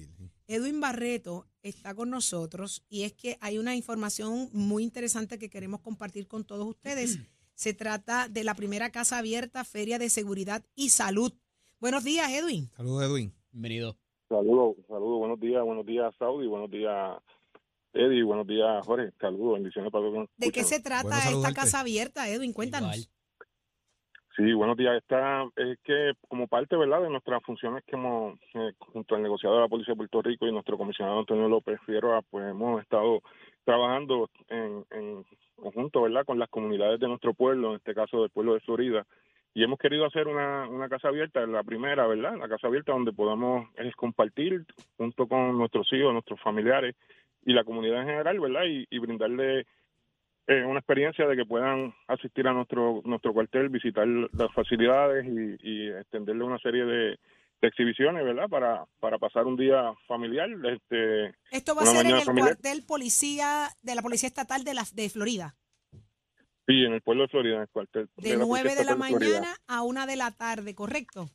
Edwin 0.48 0.80
Barreto 0.80 1.48
está 1.62 1.94
con 1.94 2.10
nosotros 2.10 2.86
y 2.90 3.04
es 3.04 3.14
que 3.14 3.38
hay 3.42 3.58
una 3.58 3.76
información 3.76 4.50
muy 4.54 4.84
interesante 4.84 5.40
que 5.40 5.50
queremos 5.50 5.82
compartir 5.82 6.28
con 6.28 6.46
todos 6.46 6.68
ustedes. 6.68 7.20
Se 7.56 7.74
trata 7.74 8.30
de 8.30 8.44
la 8.44 8.54
primera 8.54 8.92
casa 8.92 9.18
abierta, 9.18 9.66
Feria 9.66 9.98
de 9.98 10.10
Seguridad 10.10 10.64
y 10.76 10.90
Salud. 10.90 11.34
Buenos 11.80 12.04
días, 12.04 12.28
Edwin. 12.32 12.70
Saludos, 12.76 13.04
Edwin. 13.04 13.34
Bienvenido. 13.52 13.96
Saludos, 14.28 14.78
saludos, 14.88 15.20
buenos 15.20 15.40
días, 15.40 15.64
buenos 15.64 15.86
días, 15.86 16.14
Saudi, 16.18 16.48
buenos 16.48 16.72
días, 16.72 17.18
Eddie, 17.94 18.24
buenos 18.24 18.48
días, 18.48 18.84
Jorge. 18.84 19.12
Saludos, 19.22 19.54
bendiciones 19.54 19.92
para 19.92 20.06
todos. 20.06 20.30
¿De 20.38 20.52
qué 20.52 20.64
se 20.64 20.82
trata 20.82 21.30
esta 21.30 21.54
casa 21.54 21.82
abierta, 21.82 22.28
Edwin? 22.28 22.52
Cuéntanos. 22.52 23.10
Sí, 24.36 24.54
buenos 24.54 24.76
días. 24.76 24.98
Esta 24.98 25.44
es 25.56 25.78
que 25.84 26.14
como 26.28 26.48
parte, 26.48 26.76
¿verdad?, 26.76 27.04
de 27.04 27.10
nuestras 27.10 27.44
funciones 27.44 27.84
que 27.86 27.96
hemos, 27.96 28.40
eh, 28.56 28.74
junto 28.80 29.16
al 29.16 29.22
negociador 29.22 29.58
de 29.58 29.64
la 29.64 29.70
Policía 29.70 29.94
de 29.94 29.98
Puerto 29.98 30.22
Rico 30.24 30.48
y 30.48 30.52
nuestro 30.52 30.78
comisionado 30.78 31.20
Antonio 31.20 31.48
López 31.48 31.80
Fierro, 31.86 32.20
pues 32.32 32.50
hemos 32.50 32.82
estado 32.82 33.22
trabajando 33.66 34.30
en, 34.48 34.84
en 34.92 35.26
conjunto, 35.56 36.02
¿verdad?, 36.02 36.26
con 36.26 36.40
las 36.40 36.50
comunidades 36.50 37.00
de 37.00 37.08
nuestro 37.08 37.36
pueblo, 37.36 37.70
en 37.70 37.76
este 37.78 37.94
caso 37.94 38.22
del 38.22 38.32
pueblo 38.32 38.56
de 38.56 38.62
Florida, 38.62 39.06
y 39.58 39.64
hemos 39.64 39.80
querido 39.80 40.06
hacer 40.06 40.28
una, 40.28 40.70
una 40.70 40.88
casa 40.88 41.08
abierta, 41.08 41.44
la 41.48 41.64
primera, 41.64 42.06
¿verdad?, 42.06 42.38
la 42.38 42.48
casa 42.48 42.68
abierta 42.68 42.92
donde 42.92 43.12
podamos 43.12 43.68
es 43.76 43.96
compartir 43.96 44.64
junto 44.98 45.28
con 45.28 45.58
nuestros 45.58 45.92
hijos, 45.94 46.14
nuestros 46.14 46.40
familiares 46.42 46.96
y 47.44 47.54
la 47.54 47.64
comunidad 47.64 48.02
en 48.02 48.08
general, 48.08 48.40
¿verdad?, 48.40 48.66
y, 48.66 48.86
y 48.88 49.00
brindarle 49.00 49.66
eh, 50.46 50.64
una 50.64 50.78
experiencia 50.78 51.26
de 51.26 51.36
que 51.36 51.46
puedan 51.46 51.92
asistir 52.08 52.48
a 52.48 52.54
nuestro 52.54 53.02
nuestro 53.04 53.34
cuartel, 53.34 53.70
visitar 53.70 54.06
las 54.06 54.54
facilidades 54.54 55.26
y, 55.26 55.88
extenderle 55.88 56.44
una 56.44 56.60
serie 56.60 56.86
de, 56.86 57.18
exhibiciones, 57.60 58.24
¿verdad? 58.24 58.48
Para, 58.50 58.86
para 59.00 59.18
pasar 59.18 59.48
un 59.48 59.58
día 59.58 59.92
familiar. 60.08 60.50
Este, 60.66 61.34
Esto 61.50 61.74
va 61.74 61.82
a 61.82 61.86
ser 61.88 62.06
en 62.06 62.18
el 62.18 62.26
cuartel 62.26 62.84
policía 62.86 63.70
de 63.82 63.96
la 63.96 64.04
Policía 64.04 64.28
Estatal 64.28 64.64
de, 64.64 64.76
la, 64.76 64.84
de 64.94 65.10
Florida. 65.10 65.56
Sí, 66.68 66.84
en 66.84 66.94
el 66.94 67.02
pueblo 67.02 67.24
de 67.24 67.30
Florida, 67.30 67.56
en 67.56 67.62
el 67.62 67.70
cuartel. 67.70 68.10
De, 68.18 68.36
nueve 68.36 68.70
9 68.74 68.76
de 68.76 68.86
la 68.86 68.96
mañana 68.98 69.56
a 69.68 69.84
1 69.84 70.06
de 70.06 70.16
la 70.18 70.32
tarde, 70.32 70.76
¿correcto? 70.76 71.30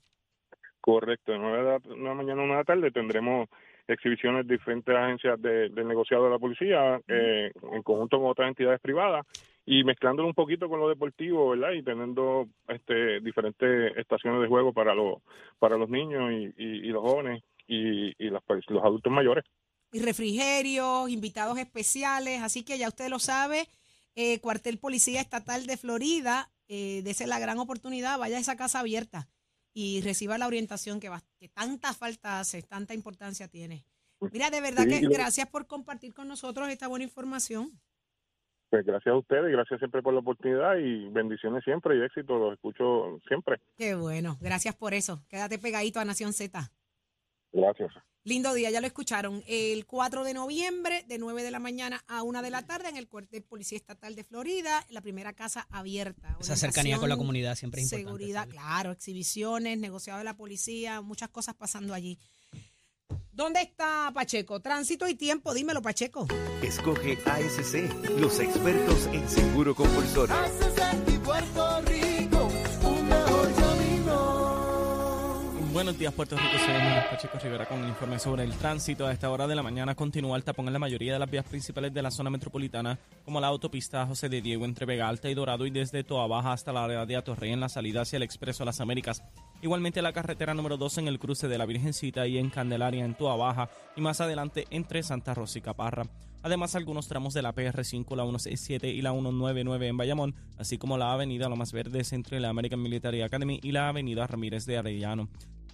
Correcto, 0.80 1.32
de 1.32 1.38
9 1.38 1.80
de 1.82 1.96
la 1.96 2.14
mañana 2.14 2.42
a 2.42 2.44
1 2.44 2.52
de 2.52 2.58
la 2.58 2.64
tarde 2.64 2.90
tendremos 2.90 3.48
exhibiciones 3.88 4.46
de 4.46 4.54
diferentes 4.54 4.94
agencias 4.94 5.40
de, 5.40 5.70
del 5.70 5.88
negociado 5.88 6.24
de 6.24 6.30
la 6.30 6.38
policía 6.38 7.00
eh, 7.08 7.50
en 7.72 7.82
conjunto 7.82 8.18
con 8.18 8.30
otras 8.30 8.48
entidades 8.48 8.80
privadas 8.80 9.26
y 9.64 9.84
mezclándolo 9.84 10.28
un 10.28 10.34
poquito 10.34 10.68
con 10.68 10.80
lo 10.80 10.88
deportivo, 10.88 11.50
¿verdad? 11.50 11.72
Y 11.72 11.82
teniendo 11.82 12.48
este 12.68 13.20
diferentes 13.20 13.96
estaciones 13.96 14.42
de 14.42 14.48
juego 14.48 14.72
para 14.72 14.94
los 14.94 15.18
para 15.58 15.76
los 15.76 15.88
niños 15.88 16.30
y, 16.58 16.88
los 16.88 17.02
jóvenes 17.02 17.42
y, 17.66 18.12
y 18.18 18.30
los, 18.30 18.42
los 18.68 18.84
adultos 18.84 19.12
mayores. 19.12 19.44
Y 19.92 20.00
refrigerios, 20.00 21.08
invitados 21.10 21.58
especiales, 21.58 22.42
así 22.42 22.64
que 22.64 22.78
ya 22.78 22.88
usted 22.88 23.08
lo 23.08 23.18
sabe, 23.18 23.66
eh, 24.14 24.40
Cuartel 24.40 24.78
Policía 24.78 25.21
Estatal 25.21 25.66
de 25.66 25.76
Florida, 25.76 26.50
eh, 26.69 27.02
dese 27.04 27.26
la 27.26 27.38
gran 27.38 27.59
oportunidad, 27.59 28.19
vaya 28.19 28.37
a 28.37 28.40
esa 28.40 28.57
casa 28.57 28.81
abierta 28.81 29.28
y 29.75 30.00
reciba 30.02 30.38
la 30.38 30.47
orientación 30.47 31.00
que, 31.00 31.09
va, 31.09 31.23
que 31.38 31.49
tanta 31.49 31.95
falta 31.95 32.40
hace, 32.40 32.62
tanta 32.62 32.95
importancia 32.95 33.49
tiene. 33.49 33.85
Mira, 34.31 34.50
de 34.50 34.61
verdad 34.61 34.87
que 34.87 35.00
gracias 35.00 35.49
por 35.49 35.66
compartir 35.66 36.14
con 36.14 36.28
nosotros 36.28 36.69
esta 36.69 36.87
buena 36.87 37.04
información. 37.04 37.73
Pues 38.71 38.87
gracias 38.87 39.12
a 39.12 39.19
ustedes, 39.19 39.50
gracias 39.50 39.81
siempre 39.81 40.00
por 40.00 40.14
la 40.14 40.21
oportunidad 40.21 40.76
y 40.76 41.09
bendiciones 41.09 41.64
siempre 41.64 41.97
y 41.99 42.02
éxito, 42.02 42.38
los 42.38 42.54
escucho 42.54 43.19
siempre. 43.26 43.61
Qué 43.76 43.95
bueno, 43.95 44.38
gracias 44.40 44.75
por 44.75 44.95
eso. 44.95 45.23
Quédate 45.28 45.59
pegadito 45.59 46.00
a 46.00 46.04
Nación 46.04 46.33
Z. 46.33 46.71
Gracias. 47.52 47.92
Lindo 48.25 48.55
día, 48.55 48.71
ya 48.71 48.81
lo 48.81 48.87
escucharon. 48.87 49.43
El 49.49 49.85
4 49.85 50.23
de 50.23 50.33
noviembre, 50.33 51.05
de 51.09 51.19
9 51.19 51.43
de 51.43 51.50
la 51.50 51.59
mañana 51.59 52.05
a 52.07 52.23
1 52.23 52.43
de 52.43 52.50
la 52.50 52.62
tarde, 52.62 52.88
en 52.88 52.97
el 52.97 53.09
cuartel 53.09 53.43
Policía 53.43 53.76
Estatal 53.76 54.14
de 54.14 54.23
Florida, 54.23 54.87
la 54.91 55.00
primera 55.00 55.33
casa 55.33 55.67
abierta. 55.71 56.37
Esa 56.41 56.55
cercanía 56.55 56.99
con 56.99 57.09
la 57.09 57.17
comunidad 57.17 57.57
siempre 57.57 57.81
es 57.81 57.87
importante. 57.87 58.11
Seguridad, 58.11 58.49
claro, 58.49 58.93
exhibiciones, 58.93 59.76
negociado 59.76 60.19
de 60.21 60.25
la 60.25 60.37
policía, 60.37 61.00
muchas 61.00 61.31
cosas 61.31 61.57
pasando 61.57 61.95
allí. 61.95 62.17
¿Dónde 63.33 63.61
está 63.61 64.12
Pacheco? 64.14 64.61
Tránsito 64.61 65.09
y 65.09 65.17
tiempo, 65.17 65.52
dímelo, 65.52 65.83
Pacheco. 65.83 66.29
Escoge 66.62 67.19
ASC, 67.26 68.21
los 68.21 68.38
expertos 68.38 69.07
en 69.07 69.29
seguro 69.29 69.75
compulsorio. 69.75 70.37
Buenos 75.73 75.99
días, 75.99 76.12
Puerto 76.12 76.37
Rico. 76.37 76.59
Soy 76.59 76.75
Pacheco 77.11 77.38
Rivera 77.38 77.64
con 77.64 77.83
el 77.83 77.88
informe 77.88 78.19
sobre 78.19 78.45
el 78.45 78.52
tránsito. 78.52 79.07
A 79.07 79.12
esta 79.12 79.31
hora 79.31 79.47
de 79.47 79.55
la 79.55 79.62
mañana 79.62 79.95
continúa 79.95 80.37
el 80.37 80.45
tapón 80.45 80.67
en 80.67 80.75
la 80.75 80.79
mayoría 80.79 81.14
de 81.14 81.19
las 81.19 81.31
vías 81.31 81.47
principales 81.47 81.95
de 81.95 82.02
la 82.02 82.11
zona 82.11 82.29
metropolitana, 82.29 82.99
como 83.25 83.41
la 83.41 83.47
autopista 83.47 84.07
José 84.07 84.29
de 84.29 84.43
Diego 84.43 84.67
entre 84.67 84.85
Vega 84.85 85.09
Alta 85.09 85.31
y 85.31 85.35
Dorado 85.35 85.64
y 85.64 85.71
desde 85.71 86.05
Toa 86.05 86.26
Baja 86.26 86.52
hasta 86.52 86.75
la 86.75 86.85
área 86.85 87.07
de 87.07 87.17
Atorrey 87.17 87.52
en 87.52 87.61
la 87.61 87.71
salida 87.71 88.02
hacia 88.02 88.19
el 88.19 88.23
Expreso 88.23 88.67
Las 88.67 88.83
Américas. 88.83 89.23
Igualmente 89.62 90.02
la 90.02 90.12
carretera 90.12 90.52
número 90.52 90.76
2 90.76 90.99
en 90.99 91.09
el 91.09 91.19
cruce 91.19 91.49
de 91.49 91.57
la 91.57 91.64
Virgencita 91.64 92.26
y 92.26 92.37
en 92.37 92.50
Candelaria 92.50 93.02
en 93.02 93.14
Toa 93.14 93.37
Baja 93.37 93.71
y 93.97 94.02
más 94.02 94.21
adelante 94.21 94.67
entre 94.69 95.02
Santa 95.02 95.33
Rosa 95.33 95.59
y 95.59 95.62
Caparra. 95.62 96.05
Además, 96.43 96.75
algunos 96.75 97.07
tramos 97.07 97.35
de 97.35 97.43
la 97.43 97.55
PR5, 97.55 98.17
la 98.17 98.25
167 98.25 98.88
y 98.88 99.00
la 99.00 99.12
199 99.12 99.87
en 99.87 99.97
Bayamón, 99.97 100.35
así 100.59 100.76
como 100.76 100.99
la 100.99 101.12
avenida 101.12 101.49
Lomas 101.49 101.73
Verdes 101.73 102.12
entre 102.12 102.41
la 102.41 102.49
American 102.49 102.83
Military 102.83 103.23
Academy 103.23 103.61
y 103.62 103.71
la 103.71 103.88
avenida 103.88 104.26
Ramírez 104.26 104.67
de 104.67 104.76
Arellano. 104.76 105.29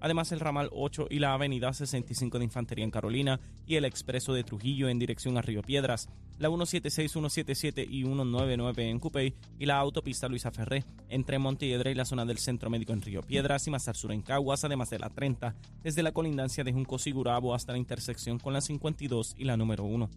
Además, 0.00 0.32
el 0.32 0.40
ramal 0.40 0.70
8 0.72 1.08
y 1.10 1.18
la 1.18 1.34
avenida 1.34 1.72
65 1.72 2.38
de 2.38 2.44
Infantería 2.44 2.84
en 2.84 2.90
Carolina 2.90 3.40
y 3.66 3.76
el 3.76 3.84
expreso 3.84 4.32
de 4.32 4.44
Trujillo 4.44 4.88
en 4.88 4.98
dirección 4.98 5.36
a 5.36 5.42
Río 5.42 5.62
Piedras, 5.62 6.08
la 6.38 6.48
176, 6.48 7.12
177 7.12 7.82
y 7.82 8.02
199 8.02 8.88
en 8.88 8.98
Cupey 8.98 9.34
y 9.58 9.66
la 9.66 9.78
autopista 9.78 10.28
Luisa 10.28 10.50
Ferré 10.50 10.84
entre 11.08 11.38
Montiedra 11.38 11.90
y 11.90 11.94
la 11.94 12.06
zona 12.06 12.24
del 12.24 12.38
Centro 12.38 12.70
Médico 12.70 12.92
en 12.92 13.02
Río 13.02 13.22
Piedras 13.22 13.68
y 13.68 13.70
al 13.72 13.94
sur 13.94 14.12
en 14.12 14.22
Caguas, 14.22 14.64
además 14.64 14.90
de 14.90 14.98
la 14.98 15.10
30, 15.10 15.54
desde 15.82 16.02
la 16.02 16.12
colindancia 16.12 16.64
de 16.64 16.72
Junco 16.72 16.98
Sigurabo 16.98 17.54
hasta 17.54 17.72
la 17.72 17.78
intersección 17.78 18.38
con 18.38 18.54
la 18.54 18.60
52 18.60 19.34
y 19.36 19.44
la 19.44 19.56
número 19.56 19.84
1. 19.84 20.08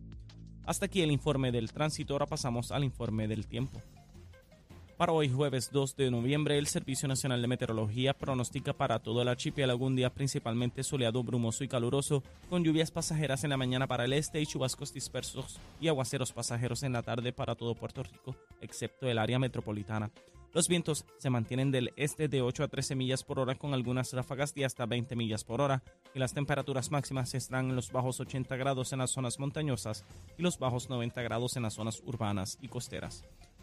Hasta 0.65 0.85
aquí 0.85 1.01
el 1.01 1.11
informe 1.11 1.51
del 1.51 1.73
tránsito, 1.73 2.13
ahora 2.13 2.25
pasamos 2.25 2.71
al 2.71 2.85
informe 2.85 3.27
del 3.27 3.47
tiempo. 3.47 3.81
Para 4.97 5.11
hoy 5.11 5.27
jueves 5.27 5.71
2 5.71 5.95
de 5.95 6.11
noviembre, 6.11 6.59
el 6.59 6.67
Servicio 6.67 7.07
Nacional 7.07 7.41
de 7.41 7.47
Meteorología 7.47 8.13
pronostica 8.13 8.73
para 8.73 8.99
todo 8.99 9.23
el 9.23 9.27
archipiélago 9.27 9.87
un 9.87 9.95
día 9.95 10.13
principalmente 10.13 10.83
soleado, 10.83 11.23
brumoso 11.23 11.63
y 11.63 11.67
caluroso, 11.67 12.21
con 12.47 12.63
lluvias 12.63 12.91
pasajeras 12.91 13.43
en 13.43 13.49
la 13.49 13.57
mañana 13.57 13.87
para 13.87 14.05
el 14.05 14.13
este 14.13 14.39
y 14.39 14.45
chubascos 14.45 14.93
dispersos 14.93 15.59
y 15.81 15.87
aguaceros 15.87 16.31
pasajeros 16.31 16.83
en 16.83 16.93
la 16.93 17.01
tarde 17.01 17.33
para 17.33 17.55
todo 17.55 17.73
Puerto 17.73 18.03
Rico, 18.03 18.35
excepto 18.61 19.07
el 19.07 19.17
área 19.17 19.39
metropolitana. 19.39 20.11
Los 20.53 20.67
vientos 20.67 21.05
se 21.17 21.31
mantienen 21.31 21.71
del 21.71 21.91
este 21.95 22.27
de 22.27 22.43
8 22.43 22.65
a 22.65 22.67
13 22.67 22.93
millas 22.95 23.23
por 23.23 23.39
hora 23.39 23.55
con 23.55 23.73
algunas 23.73 24.13
ráfagas 24.13 24.53
de 24.53 24.65
hasta 24.65 24.85
20 24.85 25.15
millas 25.15 25.43
por 25.43 25.59
hora 25.59 25.81
y 26.13 26.19
las 26.19 26.35
temperaturas 26.35 26.91
máximas 26.91 27.33
estarán 27.33 27.71
en 27.71 27.75
los 27.75 27.91
bajos 27.91 28.19
80 28.19 28.55
grados 28.57 28.93
en 28.93 28.99
las 28.99 29.09
zonas 29.09 29.39
montañosas 29.39 30.05
y 30.37 30.43
los 30.43 30.59
bajos 30.59 30.87
90 30.87 31.19
grados 31.23 31.55
en 31.55 31.63
las 31.63 31.73
zonas 31.73 32.03
urbanas 32.05 32.59
y 32.61 32.67
costeras. 32.67 33.23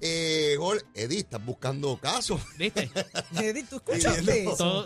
eh, 0.00 0.56
Gol, 0.58 0.82
Eddie, 0.94 1.18
estás 1.20 1.44
buscando 1.44 1.96
casos. 2.00 2.40
¿Viste? 2.58 2.90
Eddie, 3.34 3.64
¿tú 3.64 3.76
escuchaste 3.76 4.22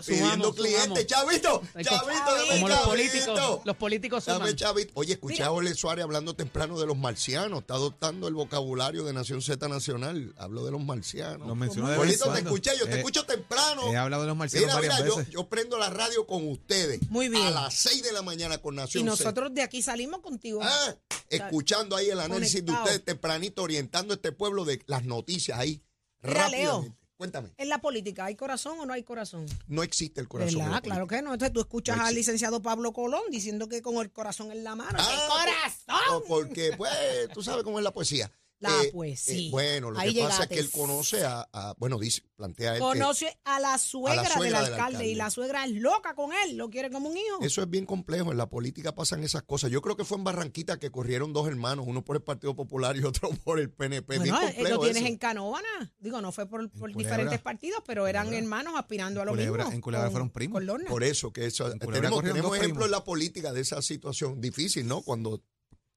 Pidiendo, 0.05 0.53
clientes. 0.53 0.83
sumamos. 0.83 1.05
Chavito, 1.05 1.61
chavito, 1.83 2.35
dame 2.35 2.47
Como 2.55 2.69
los 2.69 2.79
políticos, 2.79 3.61
los 3.63 3.75
políticos 3.77 4.25
Dame 4.25 4.39
suman. 4.39 4.55
chavito. 4.55 4.91
Oye, 4.95 5.13
escuché 5.13 5.43
a 5.43 5.49
Jorge 5.49 5.73
Suárez 5.75 6.03
hablando 6.03 6.35
temprano 6.35 6.79
de 6.79 6.85
los 6.85 6.97
marcianos. 6.97 7.61
Está 7.61 7.75
adoptando 7.75 8.27
el 8.27 8.33
vocabulario 8.33 9.03
de 9.03 9.13
Nación 9.13 9.41
Z 9.41 9.67
Nacional. 9.67 10.33
Hablo 10.37 10.65
de 10.65 10.71
los 10.71 10.83
marcianos. 10.83 11.47
Los 11.47 11.55
mencionó 11.57 11.89
de 11.89 11.97
Jorgito, 11.97 12.31
te 12.33 12.39
escuché, 12.39 12.71
yo 12.77 12.85
te 12.85 12.95
Eh, 12.95 12.97
escucho 12.97 13.25
temprano. 13.25 13.91
He 13.91 13.97
hablado 13.97 14.23
de 14.23 14.27
los 14.29 14.37
marcianos 14.37 14.67
Mira, 14.67 14.75
varias 14.75 14.95
mira, 14.95 15.07
yo, 15.07 15.15
veces. 15.17 15.33
yo 15.33 15.47
prendo 15.47 15.77
la 15.77 15.89
radio 15.89 16.25
con 16.27 16.47
ustedes. 16.49 16.99
Muy 17.09 17.29
bien. 17.29 17.43
A 17.45 17.51
las 17.51 17.73
6 17.75 18.03
de 18.03 18.11
la 18.11 18.21
mañana 18.21 18.57
con 18.57 18.73
Y 18.73 18.77
Nación 18.77 19.03
Z. 19.03 19.09
nosotros 19.09 19.53
de 19.53 19.61
aquí 19.61 19.81
salimos 19.81 20.19
contigo. 20.21 20.59
Ah, 20.63 20.95
escuchando 21.29 21.95
ahí 21.95 22.09
el 22.09 22.19
análisis 22.19 22.55
Conectado. 22.61 22.77
de 22.77 22.83
ustedes 22.91 23.05
tempranito, 23.05 23.63
orientando 23.63 24.13
a 24.13 24.15
este 24.15 24.31
pueblo 24.31 24.65
de 24.65 24.81
las 24.87 25.04
noticias 25.07 25.57
ahí. 25.57 25.81
Mira, 26.21 26.49
Leo. 26.49 26.85
Cuéntame, 27.17 27.53
En 27.57 27.69
la 27.69 27.79
política, 27.79 28.25
¿hay 28.25 28.35
corazón 28.35 28.77
o 28.77 28.85
no 28.85 28.91
hay 28.91 29.03
corazón? 29.03 29.45
no 29.67 29.83
existe 29.83 30.19
el 30.19 30.27
corazón. 30.27 30.61
Claro 30.81 31.07
que 31.07 31.21
no. 31.21 31.31
Entonces 31.31 31.53
tú 31.53 31.61
escuchas 31.61 31.95
No 31.95 32.05
al 32.05 32.13
licenciado 32.13 32.61
Pablo 32.61 32.91
Colón 32.91 33.21
diciendo 33.31 33.69
que 33.69 33.81
con 33.81 33.95
el 33.97 34.11
corazón 34.11 34.51
en 34.51 34.65
la 34.65 34.75
mano. 34.75 34.97
Ah, 34.99 35.13
¡El 35.13 35.29
corazón! 35.29 36.11
No, 36.11 36.23
porque, 36.27 36.73
pues, 36.75 36.91
tú 37.33 37.41
sabes 37.41 37.63
cómo 37.63 37.79
es 37.79 37.85
la 37.85 37.93
poesía. 37.93 38.29
La 38.59 38.83
Eh, 38.83 38.91
poesía. 38.93 39.35
eh, 39.47 39.51
bueno, 39.51 39.91
lo 39.91 39.99
Ahí 39.99 40.13
que 40.13 40.21
pasa 40.23 40.43
es 40.43 40.49
que 40.49 40.59
él 40.59 40.71
conoce 40.71 41.25
a, 41.25 41.45
a- 41.51 41.75
bueno, 41.77 41.99
dice, 41.99 42.21
plantea 42.37 42.71
él 42.71 42.77
que 42.77 42.79
Conoce 42.79 43.37
a 43.43 43.59
la 43.59 43.77
suegra, 43.77 44.23
suegra 44.25 44.39
del, 44.39 44.53
del 44.65 44.73
alcalde, 44.73 45.07
y 45.07 45.13
la 45.15 45.29
suegra 45.29 45.65
es 45.65 45.71
loca 45.73 46.15
con 46.15 46.31
él, 46.31 46.55
lo 46.55 46.69
quiere 46.69 46.89
como 46.89 47.09
un 47.09 47.17
hijo. 47.17 47.41
eso 47.41 47.61
es 47.61 47.69
bien 47.69 47.85
complejo. 47.85 48.31
En 48.31 48.37
la 48.37 48.49
política 48.49 48.95
pasan 48.95 49.23
esas 49.23 49.43
cosas. 49.43 49.71
Yo 49.71 49.81
creo 49.81 49.97
que 49.97 50.05
fue 50.05 50.17
en 50.17 50.23
Barranquita 50.23 50.79
que 50.79 50.89
corrieron 50.89 51.33
dos 51.33 51.47
hermanos, 51.49 51.85
uno 51.87 52.03
por 52.05 52.15
el 52.15 52.23
Partido 52.23 52.55
Popular 52.55 52.95
y 52.95 53.03
otro 53.03 53.29
por 53.43 53.59
el 53.59 53.69
PNP. 53.71 54.17
bueno, 54.19 54.23
bien 54.23 54.35
complejo 54.53 54.69
lo 54.75 54.79
tienes 54.81 55.03
eso. 55.03 55.07
en 55.11 55.17
Canóvana. 55.17 55.93
Digo, 55.99 56.21
no 56.21 56.31
fue 56.31 56.47
por, 56.47 56.69
diferentes 56.95 57.41
partidos, 57.41 57.83
pero 57.85 58.07
eran 58.07 58.27
Culebra. 58.27 58.43
hermanos 58.45 58.73
aspirando 58.77 59.21
a 59.21 59.25
lo 59.25 59.31
Culebra- 59.33 59.65
mismo. 59.65 59.75
en 59.75 59.81
Culebra 59.81 60.05
con- 60.05 60.11
fueron 60.13 60.29
primos. 60.29 60.53
con 60.55 60.65
Lorna. 60.65 60.89
Por 60.89 61.03
eso, 61.03 61.33
que 61.33 61.45
eso, 61.47 61.69
En 61.69 61.77
tenemos, 61.79 62.23
tenemos 62.23 62.55
ejemplos 62.55 62.59
primos. 62.59 62.85
en 62.85 62.91
la 62.91 63.03
política 63.03 63.51
de 63.51 63.59
esa 63.61 63.81
situación 63.81 64.39
difícil, 64.39 64.87
¿no? 64.87 65.01
Cuando 65.01 65.43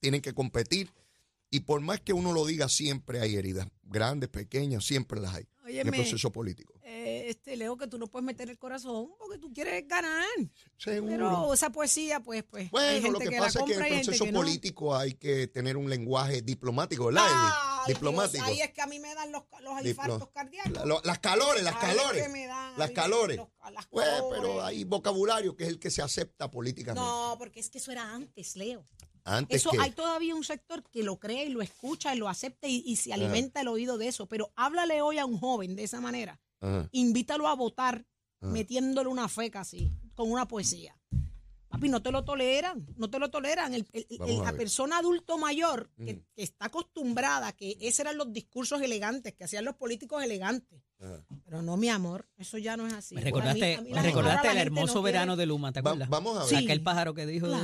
tienen 0.01 0.21
que 0.21 0.35
competir. 0.35 0.91
Y 1.51 1.61
por 1.61 1.81
más 1.81 2.01
que 2.01 2.13
uno 2.13 2.33
lo 2.33 2.45
diga, 2.45 2.69
siempre 2.69 3.21
hay 3.21 3.37
heridas, 3.37 3.69
grandes, 3.83 4.29
pequeñas, 4.29 4.85
siempre 4.85 5.19
las 5.21 5.35
hay 5.35 5.47
en 5.67 5.87
el 5.87 5.93
proceso 5.95 6.31
político. 6.33 6.75
eh, 6.83 7.27
este 7.29 7.57
Leo, 7.57 7.77
que 7.77 7.87
tú 7.87 7.99
no 7.99 8.07
puedes 8.07 8.25
meter 8.25 8.49
el 8.49 8.59
corazón 8.59 9.11
porque 9.19 9.39
tú 9.39 9.53
quieres 9.53 9.87
ganar. 9.87 10.27
Seguro. 10.79 11.11
Pero 11.13 11.55
esa 11.55 11.71
poesía, 11.71 12.21
pues, 12.21 12.43
pues. 12.45 12.65
hay 12.65 12.69
bueno, 12.71 13.03
gente 13.03 13.25
lo 13.25 13.31
que, 13.31 13.39
pasa 13.39 13.59
es 13.61 13.65
que 13.67 13.73
en 13.75 13.79
el 13.79 13.85
hay 13.85 13.93
proceso 14.05 14.25
que 14.25 14.33
no. 14.33 14.39
político 14.41 14.97
hay 14.97 15.13
que 15.15 15.47
tener 15.49 15.77
un 15.77 15.89
lenguaje 15.91 16.41
diplomático, 16.43 17.07
¿verdad? 17.07 17.27
Ay, 17.29 17.93
diplomático. 17.95 18.45
Dios, 18.45 18.57
ahí 18.57 18.61
es 18.63 18.73
que 18.73 18.81
a 18.81 18.87
mí 18.87 18.99
me 18.99 19.15
dan 19.15 19.31
los, 19.33 19.43
los 19.63 19.85
infartos 19.85 20.29
cardíacos. 20.31 20.73
La- 20.73 20.85
lo- 20.87 21.01
las 21.05 21.19
calores, 21.19 21.63
las 21.63 21.75
es 21.75 21.81
calores. 21.81 22.23
que 22.23 22.29
me 22.31 22.47
dan, 22.47 22.79
las 22.79 22.91
calores. 22.93 23.37
los- 23.37 23.49
las 23.73 23.87
Pues, 23.87 24.09
pero 24.31 24.65
hay 24.65 24.85
vocabulario 24.85 25.55
que 25.55 25.65
es 25.65 25.69
el 25.71 25.79
que 25.79 25.91
se 25.91 26.01
acepta 26.03 26.51
políticamente. 26.51 27.01
No, 27.07 27.37
porque 27.39 27.61
es 27.61 27.69
que 27.69 27.77
eso 27.79 27.93
era 27.93 28.15
antes, 28.15 28.57
Leo. 28.57 28.85
Antes 29.29 29.61
Eso 29.61 29.71
que 29.71 29.79
hay 29.79 29.91
todavía 29.91 30.35
un 30.35 30.45
sector 30.45 30.83
que 30.91 31.03
lo 31.03 31.19
cree 31.19 31.45
y 31.47 31.49
lo 31.51 31.63
escucha 31.63 32.15
y 32.15 32.19
lo 32.19 32.29
acepta 32.29 32.67
y, 32.67 32.83
y 32.87 32.97
se 32.97 33.13
alimenta 33.13 33.61
el 33.61 33.69
oído 33.69 33.99
de 33.99 34.09
eso. 34.09 34.27
Pero 34.27 34.53
háblale 34.57 35.03
hoy 35.03 35.19
a 35.19 35.27
un 35.27 35.39
joven 35.39 35.77
de 35.77 35.85
esa 35.85 36.01
manera. 36.01 36.41
Ajá. 36.61 36.89
Invítalo 36.93 37.47
a 37.47 37.55
votar 37.55 38.07
Ajá. 38.41 38.53
metiéndole 38.53 39.09
una 39.09 39.29
feca 39.29 39.61
así, 39.61 39.91
con 40.15 40.31
una 40.31 40.49
poesía. 40.49 40.97
Papi, 41.69 41.89
no 41.91 42.01
te 42.03 42.11
lo 42.11 42.25
toleran, 42.25 42.87
no 42.97 43.11
te 43.11 43.19
lo 43.19 43.31
toleran. 43.31 43.75
El- 43.75 43.87
el- 43.93 44.07
el- 44.09 44.39
la 44.39 44.53
persona 44.55 44.99
adulto 44.99 45.37
mayor 45.37 45.91
que, 45.97 46.15
Mm. 46.15 46.25
que 46.35 46.43
está 46.43 46.67
acostumbrada, 46.67 47.53
que 47.53 47.77
esos 47.81 48.01
eran 48.01 48.17
los 48.17 48.33
discursos 48.33 48.81
elegantes, 48.81 49.35
que 49.35 49.45
hacían 49.45 49.65
los 49.67 49.75
políticos 49.77 50.23
elegantes. 50.25 50.81
Ajá. 51.01 51.23
Pero 51.45 51.63
no, 51.63 51.77
mi 51.77 51.89
amor, 51.91 52.27
eso 52.39 52.59
ya 52.59 52.77
no 52.77 52.87
es 52.87 52.93
así. 52.95 53.15
Me 53.15 53.21
A 53.21 53.25
mí- 53.25 53.31
recordaste, 53.31 53.75
a 53.77 53.81
mí 53.83 53.91
me 53.91 53.97
la- 53.97 54.03
recordaste 54.03 54.51
el 54.51 54.57
hermoso 54.59 54.87
no 54.95 55.03
quiere- 55.03 55.13
verano 55.19 55.37
de 55.37 55.47
Luma, 55.47 55.73
¿te 55.73 55.81
Va- 55.81 55.91
acuerdas? 55.91 56.09
vamos 56.09 56.37
a 56.39 56.41
ver. 56.41 56.49
Sí. 56.49 56.65
Aquel 56.65 56.83
pájaro 56.83 57.15
que 57.15 57.27
dijo 57.27 57.49
de... 57.49 57.57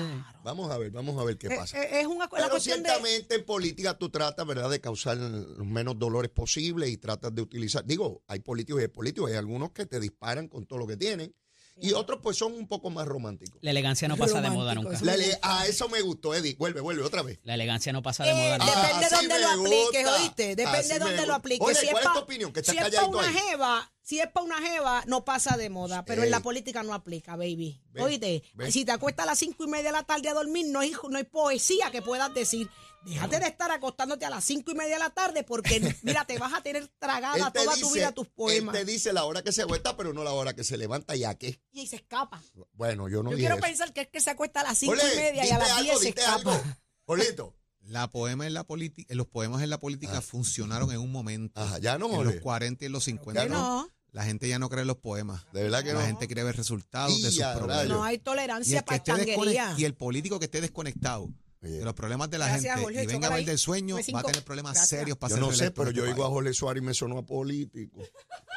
Vamos 0.44 0.70
a 0.70 0.78
ver, 0.78 0.90
vamos 0.92 1.18
a 1.20 1.24
ver 1.24 1.36
qué 1.38 1.48
Eh, 1.48 1.56
pasa. 1.56 1.82
eh, 1.82 2.00
Es 2.02 2.06
una 2.06 2.26
la 2.26 2.30
Pero 2.30 2.50
cuestión 2.50 2.82
de... 2.82 2.88
ciertamente 2.90 3.34
en 3.34 3.44
política 3.44 3.98
tú 3.98 4.10
tratas, 4.10 4.46
¿verdad?, 4.46 4.70
de 4.70 4.80
causar 4.80 5.16
los 5.16 5.66
menos 5.66 5.98
dolores 5.98 6.30
posibles 6.30 6.90
y 6.90 6.96
tratas 6.98 7.34
de 7.34 7.42
utilizar. 7.42 7.84
Digo, 7.84 8.22
hay 8.28 8.40
políticos 8.40 8.80
y 8.80 8.84
hay 8.84 8.88
políticos, 8.88 9.30
hay 9.30 9.36
algunos 9.36 9.72
que 9.72 9.86
te 9.86 9.98
disparan 9.98 10.46
con 10.48 10.66
todo 10.66 10.78
lo 10.78 10.86
que 10.86 10.96
tienen 10.96 11.34
y 11.80 11.92
otros, 11.92 12.20
pues, 12.22 12.36
son 12.36 12.52
un 12.54 12.66
poco 12.68 12.90
más 12.90 13.06
románticos. 13.06 13.58
La 13.62 13.70
elegancia 13.72 14.06
no 14.08 14.16
pasa 14.16 14.40
de 14.40 14.50
moda 14.50 14.74
Romántico, 14.74 14.82
nunca. 14.82 14.96
eso. 14.96 15.04
La 15.04 15.16
le- 15.16 15.38
a 15.42 15.66
eso 15.66 15.88
me 15.88 16.00
gustó, 16.02 16.34
Eddie. 16.34 16.54
Vuelve, 16.56 16.80
vuelve, 16.80 17.02
otra 17.02 17.22
vez. 17.22 17.38
La 17.44 17.54
elegancia 17.54 17.92
no 17.92 18.02
pasa 18.02 18.24
de 18.24 18.30
Eh, 18.30 18.34
moda 18.34 18.58
nunca. 18.58 18.74
depende 18.80 18.98
de 19.00 19.04
Así 19.06 19.14
dónde 19.14 19.34
me 19.34 19.40
lo 19.40 19.48
apliques, 19.48 20.04
gusta. 20.04 20.22
¿oíste? 20.22 20.46
Depende 20.56 20.78
Así 20.78 20.88
de 20.88 20.94
me 20.94 20.98
dónde 21.00 21.14
gusta. 21.16 21.26
lo 21.26 21.34
apliques. 21.34 21.66
Oye, 21.66 21.74
si 21.80 21.86
¿cuál 21.88 21.96
es 21.96 22.00
es 22.02 22.06
pa- 22.08 22.12
tu 22.14 22.20
opinión? 22.20 22.52
Que 22.52 22.60
estás 22.60 22.72
si 22.74 22.78
es 22.78 22.84
calladito 22.84 23.18
una 23.18 23.28
ahí. 23.28 23.34
jeva, 23.34 23.92
si 24.04 24.20
es 24.20 24.28
para 24.30 24.44
una 24.44 24.60
jeva, 24.60 25.02
no 25.06 25.24
pasa 25.24 25.56
de 25.56 25.70
moda, 25.70 26.04
pero 26.04 26.22
en 26.22 26.30
la 26.30 26.40
política 26.40 26.82
no 26.82 26.92
aplica, 26.92 27.36
baby. 27.36 27.80
¿Oíste? 27.98 28.42
ve. 28.54 28.70
Si 28.70 28.84
te 28.84 28.92
acuestas 28.92 29.24
a 29.24 29.30
las 29.30 29.38
cinco 29.38 29.64
y 29.64 29.66
media 29.66 29.84
de 29.86 29.92
la 29.92 30.02
tarde 30.04 30.28
a 30.28 30.34
dormir, 30.34 30.66
no 30.68 30.80
hay, 30.80 30.92
no 31.08 31.16
hay 31.16 31.24
poesía 31.24 31.90
que 31.90 32.02
puedas 32.02 32.32
decir. 32.34 32.68
Déjate 33.06 33.38
de 33.38 33.46
estar 33.46 33.70
acostándote 33.70 34.24
a 34.24 34.30
las 34.30 34.44
cinco 34.44 34.72
y 34.72 34.74
media 34.74 34.94
de 34.94 34.98
la 34.98 35.10
tarde 35.10 35.42
porque, 35.42 35.80
mira, 36.02 36.24
te 36.26 36.38
vas 36.38 36.52
a 36.52 36.62
tener 36.62 36.86
tragada 36.98 37.50
toda 37.50 37.74
tu 37.76 37.90
vida 37.92 38.12
tus 38.12 38.28
poemas. 38.28 38.74
Él 38.74 38.84
te 38.84 38.92
dice 38.92 39.12
la 39.14 39.24
hora 39.24 39.42
que 39.42 39.52
se 39.52 39.62
acuesta, 39.62 39.96
pero 39.96 40.12
no 40.12 40.22
la 40.22 40.32
hora 40.32 40.54
que 40.54 40.64
se 40.64 40.76
levanta, 40.76 41.16
¿ya 41.16 41.34
qué? 41.34 41.60
Y 41.72 41.86
se 41.86 41.96
escapa. 41.96 42.42
Bueno, 42.72 43.08
yo 43.08 43.22
no 43.22 43.30
Yo 43.30 43.36
dije 43.36 43.48
quiero 43.48 43.56
eso. 43.56 43.66
pensar 43.66 43.92
que 43.92 44.02
es 44.02 44.08
que 44.08 44.20
se 44.20 44.30
acuesta 44.30 44.60
a 44.60 44.64
las 44.64 44.78
cinco 44.78 44.94
y 44.94 45.16
media 45.16 45.46
y 45.46 45.50
a 45.50 45.58
las 45.58 45.70
algo, 45.72 45.82
diez 45.82 45.98
se 46.00 46.08
escapa. 46.10 46.54
algo. 46.54 46.64
Polito. 47.06 47.54
La 47.86 48.10
poema 48.10 48.46
en 48.46 48.54
la 48.54 48.64
política, 48.64 49.14
los 49.14 49.26
poemas 49.26 49.62
en 49.62 49.68
la 49.68 49.78
política 49.78 50.22
funcionaron 50.22 50.90
en 50.90 51.00
un 51.00 51.12
momento. 51.12 51.60
Ajá, 51.60 51.78
ya 51.78 51.98
no, 51.98 52.06
en 52.14 52.24
los 52.24 52.36
40 52.36 52.82
y 52.82 52.86
en 52.86 52.92
los 52.92 53.04
50. 53.04 53.42
Ya 53.42 53.48
no. 53.50 53.90
La 54.14 54.24
gente 54.24 54.48
ya 54.48 54.60
no 54.60 54.68
cree 54.70 54.82
en 54.82 54.86
los 54.88 54.98
poemas. 54.98 55.44
De 55.52 55.62
verdad 55.64 55.82
que 55.82 55.92
la 55.92 56.00
no. 56.00 56.06
gente 56.06 56.26
quiere 56.26 56.44
ver 56.44 56.56
resultados 56.56 57.20
de 57.20 57.28
Y 57.28 57.32
sus 57.32 57.44
problemas. 57.44 57.88
No 57.88 58.04
hay 58.04 58.14
Y 58.14 58.18
tolerancia 58.20 58.78
el, 58.78 58.84
que 58.84 58.86
para 58.86 59.02
changuería. 59.02 59.74
y 59.76 59.84
el 59.84 59.94
político 59.94 60.38
que 60.38 60.44
esté 60.44 60.60
desconectado 60.60 61.28
Oye. 61.60 61.78
de 61.78 61.84
los 61.84 61.94
problemas 61.94 62.30
de 62.30 62.38
la 62.38 62.46
Gracias, 62.46 62.74
gente 62.74 62.84
Jorge, 62.84 63.02
y 63.02 63.06
venga 63.08 63.26
a 63.26 63.34
ver 63.34 63.44
del 63.44 63.58
sueño, 63.58 63.96
va 64.14 64.20
a 64.20 64.22
tener 64.22 64.44
problemas 64.44 64.74
Gracias. 64.74 64.88
serios 65.00 65.18
para 65.18 65.34
Yo 65.34 65.40
no 65.40 65.50
sé, 65.52 65.72
pero 65.72 65.90
yo 65.90 66.04
oigo 66.04 66.24
a. 66.24 66.28
Jorge 66.28 66.54
Suárez 66.54 66.80
y 66.80 66.86
me 66.86 66.94
sonó 66.94 67.18
a 67.18 67.26
político. 67.26 68.02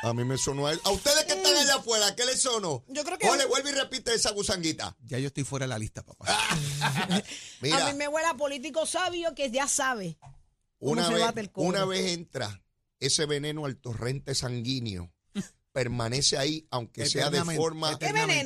A 0.03 0.13
mí 0.13 0.23
me 0.25 0.37
sonó 0.37 0.67
a 0.67 0.73
él. 0.73 0.79
A 0.83 0.91
ustedes 0.91 1.23
que 1.25 1.33
están 1.33 1.55
allá 1.55 1.77
afuera, 1.77 2.15
¿qué 2.15 2.25
les 2.27 2.39
sonó? 2.39 2.83
Yo 2.87 3.03
creo 3.03 3.17
que- 3.17 3.27
Jorge, 3.27 3.47
vuelve 3.47 3.71
y 3.71 3.73
repite 3.73 4.13
esa 4.13 4.29
gusanguita. 4.33 4.95
Ya 5.05 5.17
yo 5.17 5.25
estoy 5.25 5.43
fuera 5.43 5.63
de 5.65 5.69
la 5.69 5.79
lista, 5.79 6.03
papá. 6.03 6.27
Mira, 7.61 7.87
A 7.87 7.91
mí 7.91 7.97
me 7.97 8.07
huele 8.07 8.27
a 8.27 8.35
político 8.35 8.85
sabio 8.85 9.33
que 9.33 9.49
ya 9.49 9.67
sabe. 9.67 10.17
vez, 10.79 11.35
el 11.35 11.49
una 11.55 11.85
vez 11.85 12.11
entra 12.11 12.61
ese 12.99 13.25
veneno 13.25 13.65
al 13.65 13.77
torrente 13.77 14.35
sanguíneo, 14.35 15.11
permanece 15.77 16.39
ahí, 16.39 16.67
aunque 16.71 17.05
sea 17.05 17.29
de 17.29 17.39
forma 17.55 17.95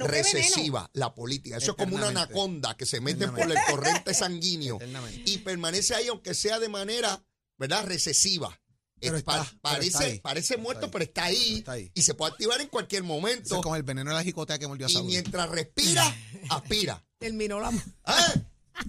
recesiva, 0.03 0.89
la 0.91 1.15
política. 1.15 1.55
Eso 1.55 1.71
es 1.71 1.77
como 1.77 1.95
una 1.95 2.09
anaconda 2.09 2.75
que 2.75 2.85
se 2.85 2.99
mete 2.99 3.25
por 3.29 3.49
el 3.49 3.57
torrente 3.69 4.13
sanguíneo 4.13 4.77
y 5.25 5.37
permanece 5.37 5.95
ahí, 5.95 6.09
aunque 6.09 6.33
sea 6.33 6.59
de 6.59 6.67
manera, 6.67 7.23
¿verdad?, 7.57 7.85
recesiva. 7.85 8.59
Pero 8.99 9.15
Es 9.15 9.23
pa- 9.23 9.37
está, 9.37 9.49
pero 9.49 9.61
parece, 9.61 10.09
está 10.09 10.21
parece 10.21 10.57
muerto, 10.57 10.91
pero 10.91 11.05
está 11.05 11.23
ahí, 11.23 11.59
Está 11.59 11.71
ahí. 11.71 11.89
y 11.95 12.01
se 12.03 12.15
puede 12.15 12.33
activar 12.33 12.59
en 12.59 12.67
cualquier 12.67 13.03
Eso 13.03 13.07
momento. 13.13 13.55
es 13.55 13.61
como 13.61 13.77
el 13.77 13.83
veneno 13.83 14.09
de 14.11 14.15
la 14.17 14.23
jicotea 14.23 14.59
que 14.59 14.67
mordió 14.67 14.85
a 14.87 14.91
Y 14.91 15.01
mientras 15.03 15.49
respira, 15.49 16.03
aspira. 16.49 17.01
Terminó 17.17 17.61
la. 17.61 17.71
¿Ah? 18.03 18.33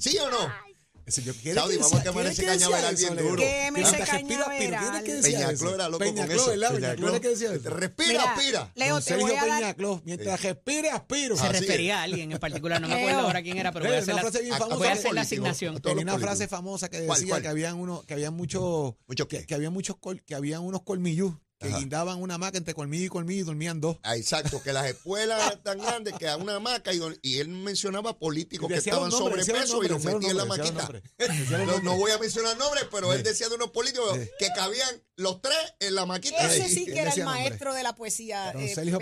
¿Sí 0.01 0.19
o 0.19 0.29
no? 0.31 0.53
Ese 1.05 1.23
yo- 1.23 1.33
Saudi, 1.55 1.77
vamos 1.79 1.95
a 1.95 2.03
quemar 2.05 2.27
ese 2.27 2.45
cañaveral 2.45 2.95
bien 2.95 3.17
duro. 3.17 3.37
Queme 3.37 3.81
ese 3.81 3.97
respira, 3.99 4.45
cañaveral. 4.47 5.05
que 5.05 5.15
Peñacló 5.17 5.75
era 5.75 5.89
loco 5.89 6.05
con 6.05 6.19
eso. 6.31 7.21
que 7.21 7.29
decía. 7.29 7.51
Respira, 7.65 8.09
Mira, 8.09 8.33
aspira. 8.35 8.73
Leo, 8.77 9.01
te 9.01 9.17
voy 9.17 9.33
a 9.33 9.35
dar. 9.35 9.45
Peñacló, 9.61 10.01
mientras 10.05 10.43
respire, 10.43 10.91
aspiro. 10.91 11.37
Se 11.37 11.49
refería 11.49 12.01
a 12.01 12.03
alguien 12.05 12.31
en 12.33 12.39
particular, 12.39 12.81
no 12.81 12.89
me 12.89 12.95
acuerdo 12.95 13.21
ahora 13.21 13.43
quién 13.43 13.59
era, 13.59 13.73
pero 13.73 13.85
voy 13.87 13.95
a 13.95 13.97
una 13.97 14.03
hacer 14.03 14.15
la, 14.15 14.21
frase 14.23 14.43
bien 14.43 14.55
a- 14.55 14.59
famosa 14.59 14.77
voy 14.79 14.87
a 14.87 14.91
de 14.91 14.93
hacer 14.99 15.05
la 15.15 15.21
políticos. 15.23 15.49
asignación. 15.49 15.81
Tenía 15.83 16.03
una 16.05 16.19
frase 16.19 16.49
famosa 16.49 16.89
que 16.89 17.05
¿Cuál, 17.07 17.21
decía 17.21 17.43
que 17.43 17.49
habían 17.49 17.79
uno, 17.79 18.03
que 18.07 18.15
había 18.15 18.31
muchos, 18.31 18.95
¿Mucho 19.09 19.27
que, 19.29 19.39
qué? 19.41 19.47
que 19.47 19.55
había 19.55 19.71
muchos, 19.71 19.97
que 20.25 20.35
habían 20.35 20.63
unos 20.63 20.83
colmillos 20.83 21.35
que 21.63 21.69
Ajá. 21.69 21.79
guindaban 21.79 22.21
una 22.21 22.37
maca 22.39 22.59
entre 22.59 22.75
colmillo 22.75 23.07
y 23.07 23.09
colmillo 23.09 23.41
y 23.41 23.45
dormían 23.45 23.81
dos. 23.81 23.99
Ah, 24.03 24.17
exacto, 24.17 24.63
que 24.63 24.73
las 24.73 24.87
escuelas 24.87 25.63
tan 25.63 25.79
grandes 25.79 26.15
que 26.19 26.29
a 26.29 26.37
una 26.37 26.57
hamaca 26.57 26.93
y, 26.93 27.01
y 27.23 27.39
él 27.39 27.49
mencionaba 27.49 28.19
políticos 28.19 28.69
que 28.69 28.75
estaban 28.75 29.11
los 29.11 29.19
sobrepeso 29.19 29.83
y 29.85 29.89
los 29.89 30.05
metía 30.05 30.31
en 30.31 30.37
la 30.37 30.45
maquita. 30.45 30.91
No, 31.67 31.81
no 31.81 31.97
voy 31.97 32.11
a 32.11 32.19
mencionar 32.19 32.57
nombres, 32.59 32.85
pero 32.91 33.13
él 33.13 33.23
decía 33.23 33.49
de 33.49 33.55
unos 33.55 33.71
políticos 33.71 34.19
Sí. 34.19 34.29
que 34.39 34.49
cabían 34.55 35.03
los 35.17 35.41
tres 35.41 35.57
en 35.81 35.95
la 35.95 36.05
maquita. 36.07 36.53
Ese 36.53 36.69
sí 36.69 36.85
¿quién 36.85 36.95
que 36.95 37.01
era 37.01 37.13
el 37.13 37.19
nombre? 37.21 37.41
maestro 37.41 37.75
de 37.75 37.83
la 37.83 37.95
poesía. 37.95 38.53
Don 38.53 38.63
eh, 38.63 38.75
Sergio. 38.75 38.99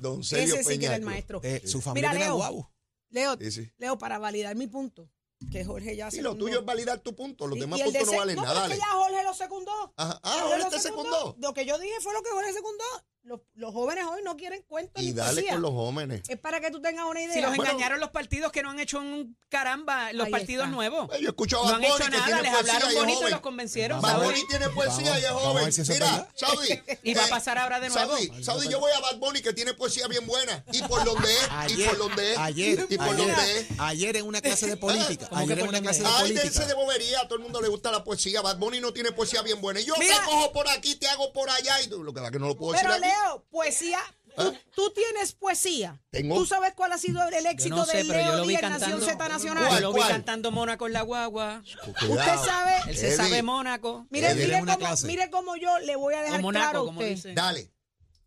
Don 0.00 0.24
Sergio 0.24 0.54
Ese 0.54 0.64
sí 0.64 0.78
que 0.78 0.86
era 0.86 0.96
el 0.96 1.02
maestro. 1.02 1.40
Eh, 1.42 1.62
su 1.66 1.80
familia 1.80 2.12
Mira, 2.12 2.24
Leo. 2.24 2.36
guau. 2.36 2.70
Leo, 3.10 3.36
Sí, 3.40 3.50
sí. 3.50 3.70
Leo, 3.78 3.98
para 3.98 4.18
validar 4.18 4.54
mi 4.56 4.66
punto, 4.66 5.10
Que 5.52 5.64
Jorge 5.64 5.94
ya 5.94 6.10
Sí, 6.10 6.18
lo 6.22 6.30
secundó. 6.30 6.44
tuyo 6.46 6.60
es 6.60 6.64
validar 6.64 6.98
tu 7.00 7.14
punto, 7.14 7.46
los 7.46 7.56
Y- 7.58 7.60
demás 7.60 7.78
y 7.80 7.82
puntos 7.84 8.06
no 8.06 8.16
valen 8.16 8.36
no, 8.36 8.42
nada. 8.42 8.66
es 8.66 8.72
que 8.72 8.78
ya 8.78 8.86
Jorge 8.86 9.22
lo 9.22 9.34
secundó. 9.34 9.72
Ajá. 9.96 10.20
Ah, 10.22 10.30
Jorge 10.32 10.40
Jorge 10.48 10.64
lo 10.64 10.70
te 10.70 10.80
secundó. 10.80 11.36
Lo 11.38 11.52
que 11.54 11.66
yo 11.66 11.78
dije 11.78 11.94
fue 12.00 12.12
lo 12.14 12.22
que 12.22 12.30
Jorge 12.30 12.52
secundó. 12.54 12.84
Los, 13.26 13.40
los, 13.54 13.72
jóvenes 13.74 14.04
hoy 14.08 14.22
no 14.22 14.36
quieren 14.36 14.62
cuentos 14.68 15.02
Y 15.02 15.06
ni 15.06 15.12
dale 15.12 15.32
poesía. 15.42 15.52
con 15.54 15.62
los 15.62 15.72
jóvenes. 15.72 16.22
Es 16.28 16.38
para 16.38 16.60
que 16.60 16.70
tú 16.70 16.80
tengas 16.80 17.06
una 17.06 17.20
idea. 17.20 17.34
Si 17.34 17.40
los 17.40 17.56
Bueno. 17.56 17.72
engañaron 17.72 17.98
los 17.98 18.10
partidos 18.10 18.52
que 18.52 18.62
no 18.62 18.70
han 18.70 18.78
hecho 18.78 19.00
un 19.00 19.36
caramba, 19.48 20.12
los 20.12 20.28
partidos 20.28 20.66
está. 20.66 20.74
nuevos. 20.76 21.08
Pues 21.08 21.20
yo 21.20 21.28
escucho 21.30 21.56
a 21.60 21.66
No 21.66 21.72
Bad 21.72 21.74
han 21.74 21.80
Bunny 21.80 21.94
hecho 22.06 22.10
nada, 22.10 22.42
les 22.42 22.52
hablaron 22.54 22.92
y 22.92 22.94
bonito 22.94 23.12
y 23.12 23.14
joven. 23.16 23.30
los 23.32 23.40
convencieron. 23.40 24.00
Bad. 24.00 24.22
Bunny 24.24 24.46
tiene 24.48 24.68
poesía 24.70 25.10
Vamos, 25.10 25.20
y 25.20 25.24
es 25.24 25.30
joven. 25.32 25.72
si 25.72 25.92
Mira. 25.92 26.28
Saudi. 26.36 26.68
Y 27.02 27.14
va 27.14 27.22
a 27.22 27.26
eh, 27.26 27.30
pasar 27.30 27.58
ahora 27.58 27.80
de 27.80 27.88
nuevo. 27.88 28.12
Saudi, 28.16 28.44
Saudi, 28.44 28.68
yo 28.68 28.78
voy 28.78 28.92
a 28.96 29.00
Bad 29.00 29.16
Bunny 29.18 29.42
que 29.42 29.52
tiene 29.52 29.74
poesía 29.74 30.06
bien 30.06 30.24
buena. 30.26 30.64
Y 30.72 30.82
por 30.82 31.04
donde 31.04 31.32
es, 31.34 31.42
y 31.48 31.52
Ayer, 31.52 31.88
por 31.88 31.98
donde 31.98 32.32
es, 32.32 32.38
ayer, 32.38 32.86
y 32.88 32.96
por 32.96 33.06
ayer, 33.08 33.16
donde 33.16 33.58
es. 33.60 33.66
ayer 33.78 34.16
en 34.18 34.26
una 34.26 34.40
clase 34.40 34.66
de 34.68 34.76
política, 34.76 35.26
¿Cómo 35.28 35.46
que 35.46 35.52
ayer 35.52 35.64
en 35.64 35.68
una 35.68 35.80
clase 35.80 36.02
de 36.02 36.08
Ay, 36.08 36.28
dense 36.32 36.40
política, 36.42 36.66
de 36.66 36.74
bobería, 36.74 37.20
a 37.22 37.24
todo 37.28 37.36
el 37.38 37.42
mundo 37.42 37.60
le 37.60 37.68
gusta 37.68 37.90
la 37.90 38.04
poesía. 38.04 38.40
Bad 38.40 38.58
Bunny 38.58 38.78
no 38.80 38.92
tiene 38.92 39.10
poesía 39.10 39.42
bien 39.42 39.60
buena. 39.60 39.80
Y 39.80 39.84
yo 39.84 39.94
te 39.94 40.06
cojo 40.24 40.52
por 40.52 40.68
aquí, 40.68 40.94
te 40.94 41.08
hago 41.08 41.32
por 41.32 41.50
allá. 41.50 41.80
Y 41.82 41.88
lo 41.88 42.12
que 42.14 42.24
es 42.24 42.30
que 42.30 42.38
no 42.38 42.46
lo 42.46 42.56
puedo 42.56 42.72
Pero 42.78 42.88
decir 42.92 43.04
aquí. 43.04 43.15
Leo, 43.24 43.44
poesía. 43.50 43.98
Tú, 44.36 44.54
tú 44.74 44.92
tienes 44.92 45.32
poesía. 45.32 45.98
Tengo. 46.10 46.34
¿Tú 46.36 46.44
sabes 46.44 46.74
cuál 46.74 46.92
ha 46.92 46.98
sido 46.98 47.26
el 47.26 47.42
Yo 47.44 47.50
éxito 47.50 47.76
no 47.76 47.86
sé, 47.86 47.98
de 47.98 48.04
yo 48.04 48.12
Leo 48.12 48.44
Díaz. 48.46 48.62
Nación 48.62 49.00
Z 49.00 49.28
Nacional? 49.28 49.62
Yo 49.64 49.68
¿Cuál, 49.70 49.82
lo 49.82 49.92
vi 49.94 50.00
cuál? 50.00 50.10
cantando 50.12 50.50
Mónaco 50.50 50.86
en 50.86 50.92
la 50.92 51.02
guagua. 51.02 51.62
Usted 51.86 52.36
sabe. 52.44 52.72
Él 52.88 52.96
se 52.98 53.16
sabe 53.16 53.42
Mónaco. 53.42 54.06
Mire, 54.10 54.34
cómo, 54.60 54.94
mire 55.06 55.30
cómo 55.30 55.56
yo 55.56 55.78
le 55.78 55.96
voy 55.96 56.14
a 56.14 56.22
dejar 56.22 56.40
claro 56.42 56.80
a 56.80 56.84
como 56.84 57.00
usted. 57.00 57.14
dice. 57.14 57.32
Dale. 57.34 57.72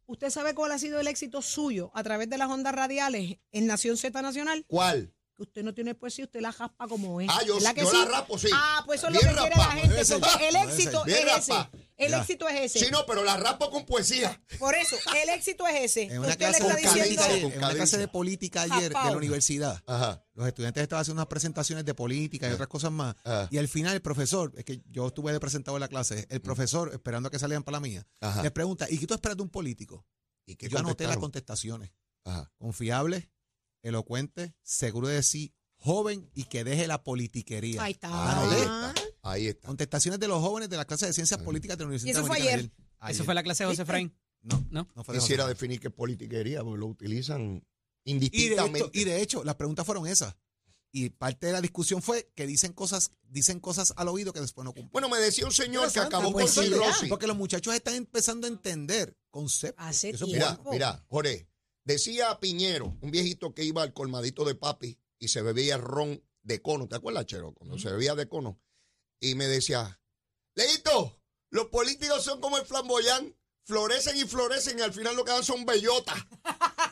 ¿Usted 0.08 0.32
sabe 0.32 0.56
cuál 0.56 0.72
ha 0.72 0.80
sido 0.80 1.00
el 1.00 1.08
éxito 1.08 1.44
suyo 1.44 1.92
a 1.94 2.02
través 2.02 2.28
de 2.28 2.40
las 2.40 2.50
ondas 2.50 2.74
radiales 2.74 3.38
en 3.52 3.68
Nación 3.68 3.96
Z 3.96 4.20
Nacional? 4.24 4.66
¿Cuál? 4.68 5.14
Que 5.36 5.44
usted 5.44 5.62
no 5.64 5.76
tiene 5.76 5.94
poesía, 5.94 6.26
usted 6.26 6.42
la 6.42 6.52
jaspa 6.52 6.88
como 6.88 7.22
es. 7.22 7.30
Ah, 7.30 7.42
yo- 7.46 7.54
¿Verdad 7.56 7.76
que 7.76 7.82
yo 7.82 7.92
sí? 7.92 7.98
la 7.98 8.06
raspo, 8.06 8.40
sí. 8.40 8.48
Ah, 8.52 8.82
pues 8.88 9.00
eso 9.00 9.08
es 9.10 9.14
lo 9.14 9.20
que 9.20 9.28
quiere 9.28 9.50
raspa. 9.56 9.76
la 9.76 9.82
gente. 9.82 10.02
Ese. 10.02 10.18
porque 10.18 10.50
el 10.50 10.56
éxito 10.56 11.06
es 11.06 11.26
ese. 11.38 11.54
El 12.00 12.12
Ya. 12.12 12.22
éxito 12.22 12.48
es 12.48 12.60
ese. 12.62 12.86
Sí, 12.86 12.92
no, 12.92 13.06
pero 13.06 13.24
la 13.24 13.38
raspo 13.38 13.70
con 13.70 13.86
poesía. 13.86 14.42
Por 14.58 14.74
eso, 14.74 14.96
el 15.22 15.30
éxito 15.30 15.68
es 15.68 15.82
ese. 15.92 16.04
en 16.04 16.20
una 16.20 16.30
usted 16.30 16.40
le 16.52 16.58
clase 16.58 16.64
está 16.64 16.76
diciendo. 16.98 17.24
en 17.50 17.58
una 17.58 17.70
clase 17.74 17.98
de 17.98 18.08
política 18.08 18.62
ayer 18.64 18.90
de 18.90 18.94
la 18.94 19.12
universidad, 19.18 19.84
Ajá. 19.86 20.24
los 20.34 20.48
estudiantes 20.48 20.82
estaban 20.82 21.02
haciendo 21.02 21.20
unas 21.20 21.28
presentaciones 21.28 21.84
de 21.86 21.94
política 21.94 22.48
y 22.50 22.54
otras 22.54 22.70
cosas 22.70 22.92
más. 22.92 23.16
Y 23.52 23.58
al 23.58 23.68
final 23.68 23.94
el 23.96 24.02
profesor, 24.02 24.54
es 24.58 24.64
que 24.66 24.82
yo 24.90 25.08
estuve 25.08 25.32
de 25.34 25.40
presentado 25.40 25.76
en 25.78 25.82
la 25.82 25.88
clase, 25.90 26.22
Mm. 26.30 26.34
el 26.34 26.42
profesor, 26.42 26.90
esperando 26.94 27.28
a 27.28 27.32
que 27.32 27.38
salieran 27.38 27.64
para 27.64 27.76
la 27.78 27.82
mía, 27.82 28.08
Ajá. 28.22 28.42
les 28.44 28.52
pregunta, 28.54 28.88
¿y 28.90 28.98
qué 28.98 29.06
tú 29.06 29.14
esperas 29.14 29.36
de 29.38 29.44
un 29.44 29.50
político? 29.50 30.06
¿Y 30.46 30.56
qué 30.56 30.70
Yo 30.70 30.80
anoté 30.80 31.06
las 31.06 31.18
contestaciones. 31.18 31.92
Ajá. 32.24 32.52
Confiable, 32.58 33.30
elocuente, 33.84 34.56
seguro 34.64 35.08
de 35.10 35.22
sí, 35.24 35.54
joven 35.76 36.30
y 36.34 36.46
que 36.46 36.64
deje 36.64 36.88
la 36.88 37.04
politiquería. 37.04 37.84
Ahí 37.84 37.92
está. 37.94 38.08
Ahí 38.10 38.50
Ah. 38.68 38.92
está. 38.94 38.99
Ahí 39.22 39.48
está. 39.48 39.68
Contestaciones 39.68 40.20
de 40.20 40.28
los 40.28 40.40
jóvenes 40.42 40.70
de 40.70 40.78
la 40.78 40.86
clase 40.86 41.06
de 41.06 41.14
ciencias 41.14 41.42
políticas 41.42 41.78
de 41.78 41.84
la 41.84 41.88
Universidad 41.88 42.10
Y 42.10 42.18
eso 42.18 42.26
fue 42.26 42.38
ayer. 42.38 42.72
Eso 43.10 43.24
fue 43.24 43.34
la 43.34 43.44
clase 43.44 43.64
de 43.64 43.70
José 43.70 43.82
Efraín. 43.84 44.14
No, 44.42 44.66
¿No? 44.70 44.88
no 44.96 45.04
fue 45.04 45.16
de 45.16 45.20
Quisiera 45.22 45.44
José. 45.44 45.54
definir 45.54 45.80
qué 45.80 45.90
politiquería, 45.90 46.64
porque 46.64 46.80
lo 46.80 46.88
utilizan 46.88 47.66
Y 48.06 48.12
de, 48.14 48.16
indistintamente. 48.16 48.90
y 48.94 49.04
de 49.04 49.22
hecho, 49.22 49.44
las 49.44 49.56
preguntas 49.56 49.86
fueron 49.86 50.08
esas. 50.08 50.36
Y 50.92 51.10
parte 51.10 51.48
de 51.48 51.54
la 51.54 51.62
discusión 51.62 52.02
fue 52.02 52.32
que 52.36 52.48
dicen 52.48 52.74
cosas, 52.74 53.12
dicen 53.22 53.60
cosas 53.60 53.94
al 53.96 54.08
oído 54.08 54.34
que 54.34 54.40
después 54.42 54.66
no 54.66 54.72
cumplen. 54.74 54.92
Bueno, 54.92 55.08
me 55.10 55.20
decía 55.20 55.46
un 55.46 55.52
señor 55.52 55.92
que 55.92 56.00
acabó 56.00 56.32
con 56.32 56.34
pues 56.34 56.52
sí, 56.52 56.62
cirrosis. 56.62 57.10
Porque 57.10 57.28
los 57.28 57.38
muchachos 57.38 57.76
están 57.76 57.94
empezando 57.94 58.48
a 58.48 58.50
entender 58.50 59.16
conceptos. 59.30 59.86
Hace 59.86 60.12
Eso. 60.12 60.26
Mira, 60.26 60.60
mira, 60.72 61.06
Jorge, 61.08 61.48
decía 61.84 62.40
Piñero, 62.40 62.98
un 63.02 63.12
viejito 63.12 63.54
que 63.54 63.64
iba 63.64 63.84
al 63.84 63.94
colmadito 63.94 64.46
de 64.46 64.56
papi 64.56 64.98
y 65.20 65.28
se 65.28 65.44
bebía 65.44 65.78
ron 65.78 66.24
de 66.42 66.62
cono. 66.62 66.88
¿Te 66.88 66.96
acuerdas, 66.96 67.26
Chero? 67.28 67.54
Cuando 67.54 67.78
se 67.78 67.92
bebía 67.92 68.16
de 68.16 68.28
cono. 68.28 68.60
Y 69.20 69.36
me 69.36 69.48
decía, 69.48 70.00
Leito, 70.56 71.20
los 71.52 71.68
políticos 71.68 72.24
son 72.24 72.40
como 72.40 72.58
el 72.58 72.66
flamboyán, 72.66 73.36
florecen 73.66 74.18
y 74.18 74.26
florecen 74.26 74.80
y 74.80 74.82
al 74.82 74.94
final 74.94 75.16
lo 75.16 75.24
que 75.24 75.32
dan 75.32 75.44
son 75.44 75.66
bellotas. 75.66 76.18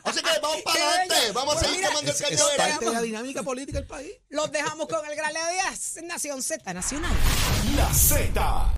Así 0.04 0.20
que 0.20 0.40
vamos 0.40 0.62
para 0.64 0.88
adelante, 0.88 1.32
vamos 1.32 1.56
a 1.56 1.60
seguir 1.60 1.80
quemando 1.80 2.00
el 2.00 2.08
Es, 2.08 2.20
es 2.20 2.28
cañón. 2.28 2.48
parte 2.56 2.84
de 2.84 2.92
la 2.92 3.02
dinámica 3.02 3.42
política 3.42 3.78
del 3.78 3.86
país. 3.86 4.12
Los 4.28 4.50
dejamos 4.52 4.88
con 4.88 5.04
el 5.06 5.16
Gran 5.16 5.32
Leo 5.32 5.48
Díaz, 5.50 5.98
Nación 6.04 6.42
Z 6.42 6.72
Nacional. 6.72 7.16
La 7.76 7.92
Z 7.92 8.77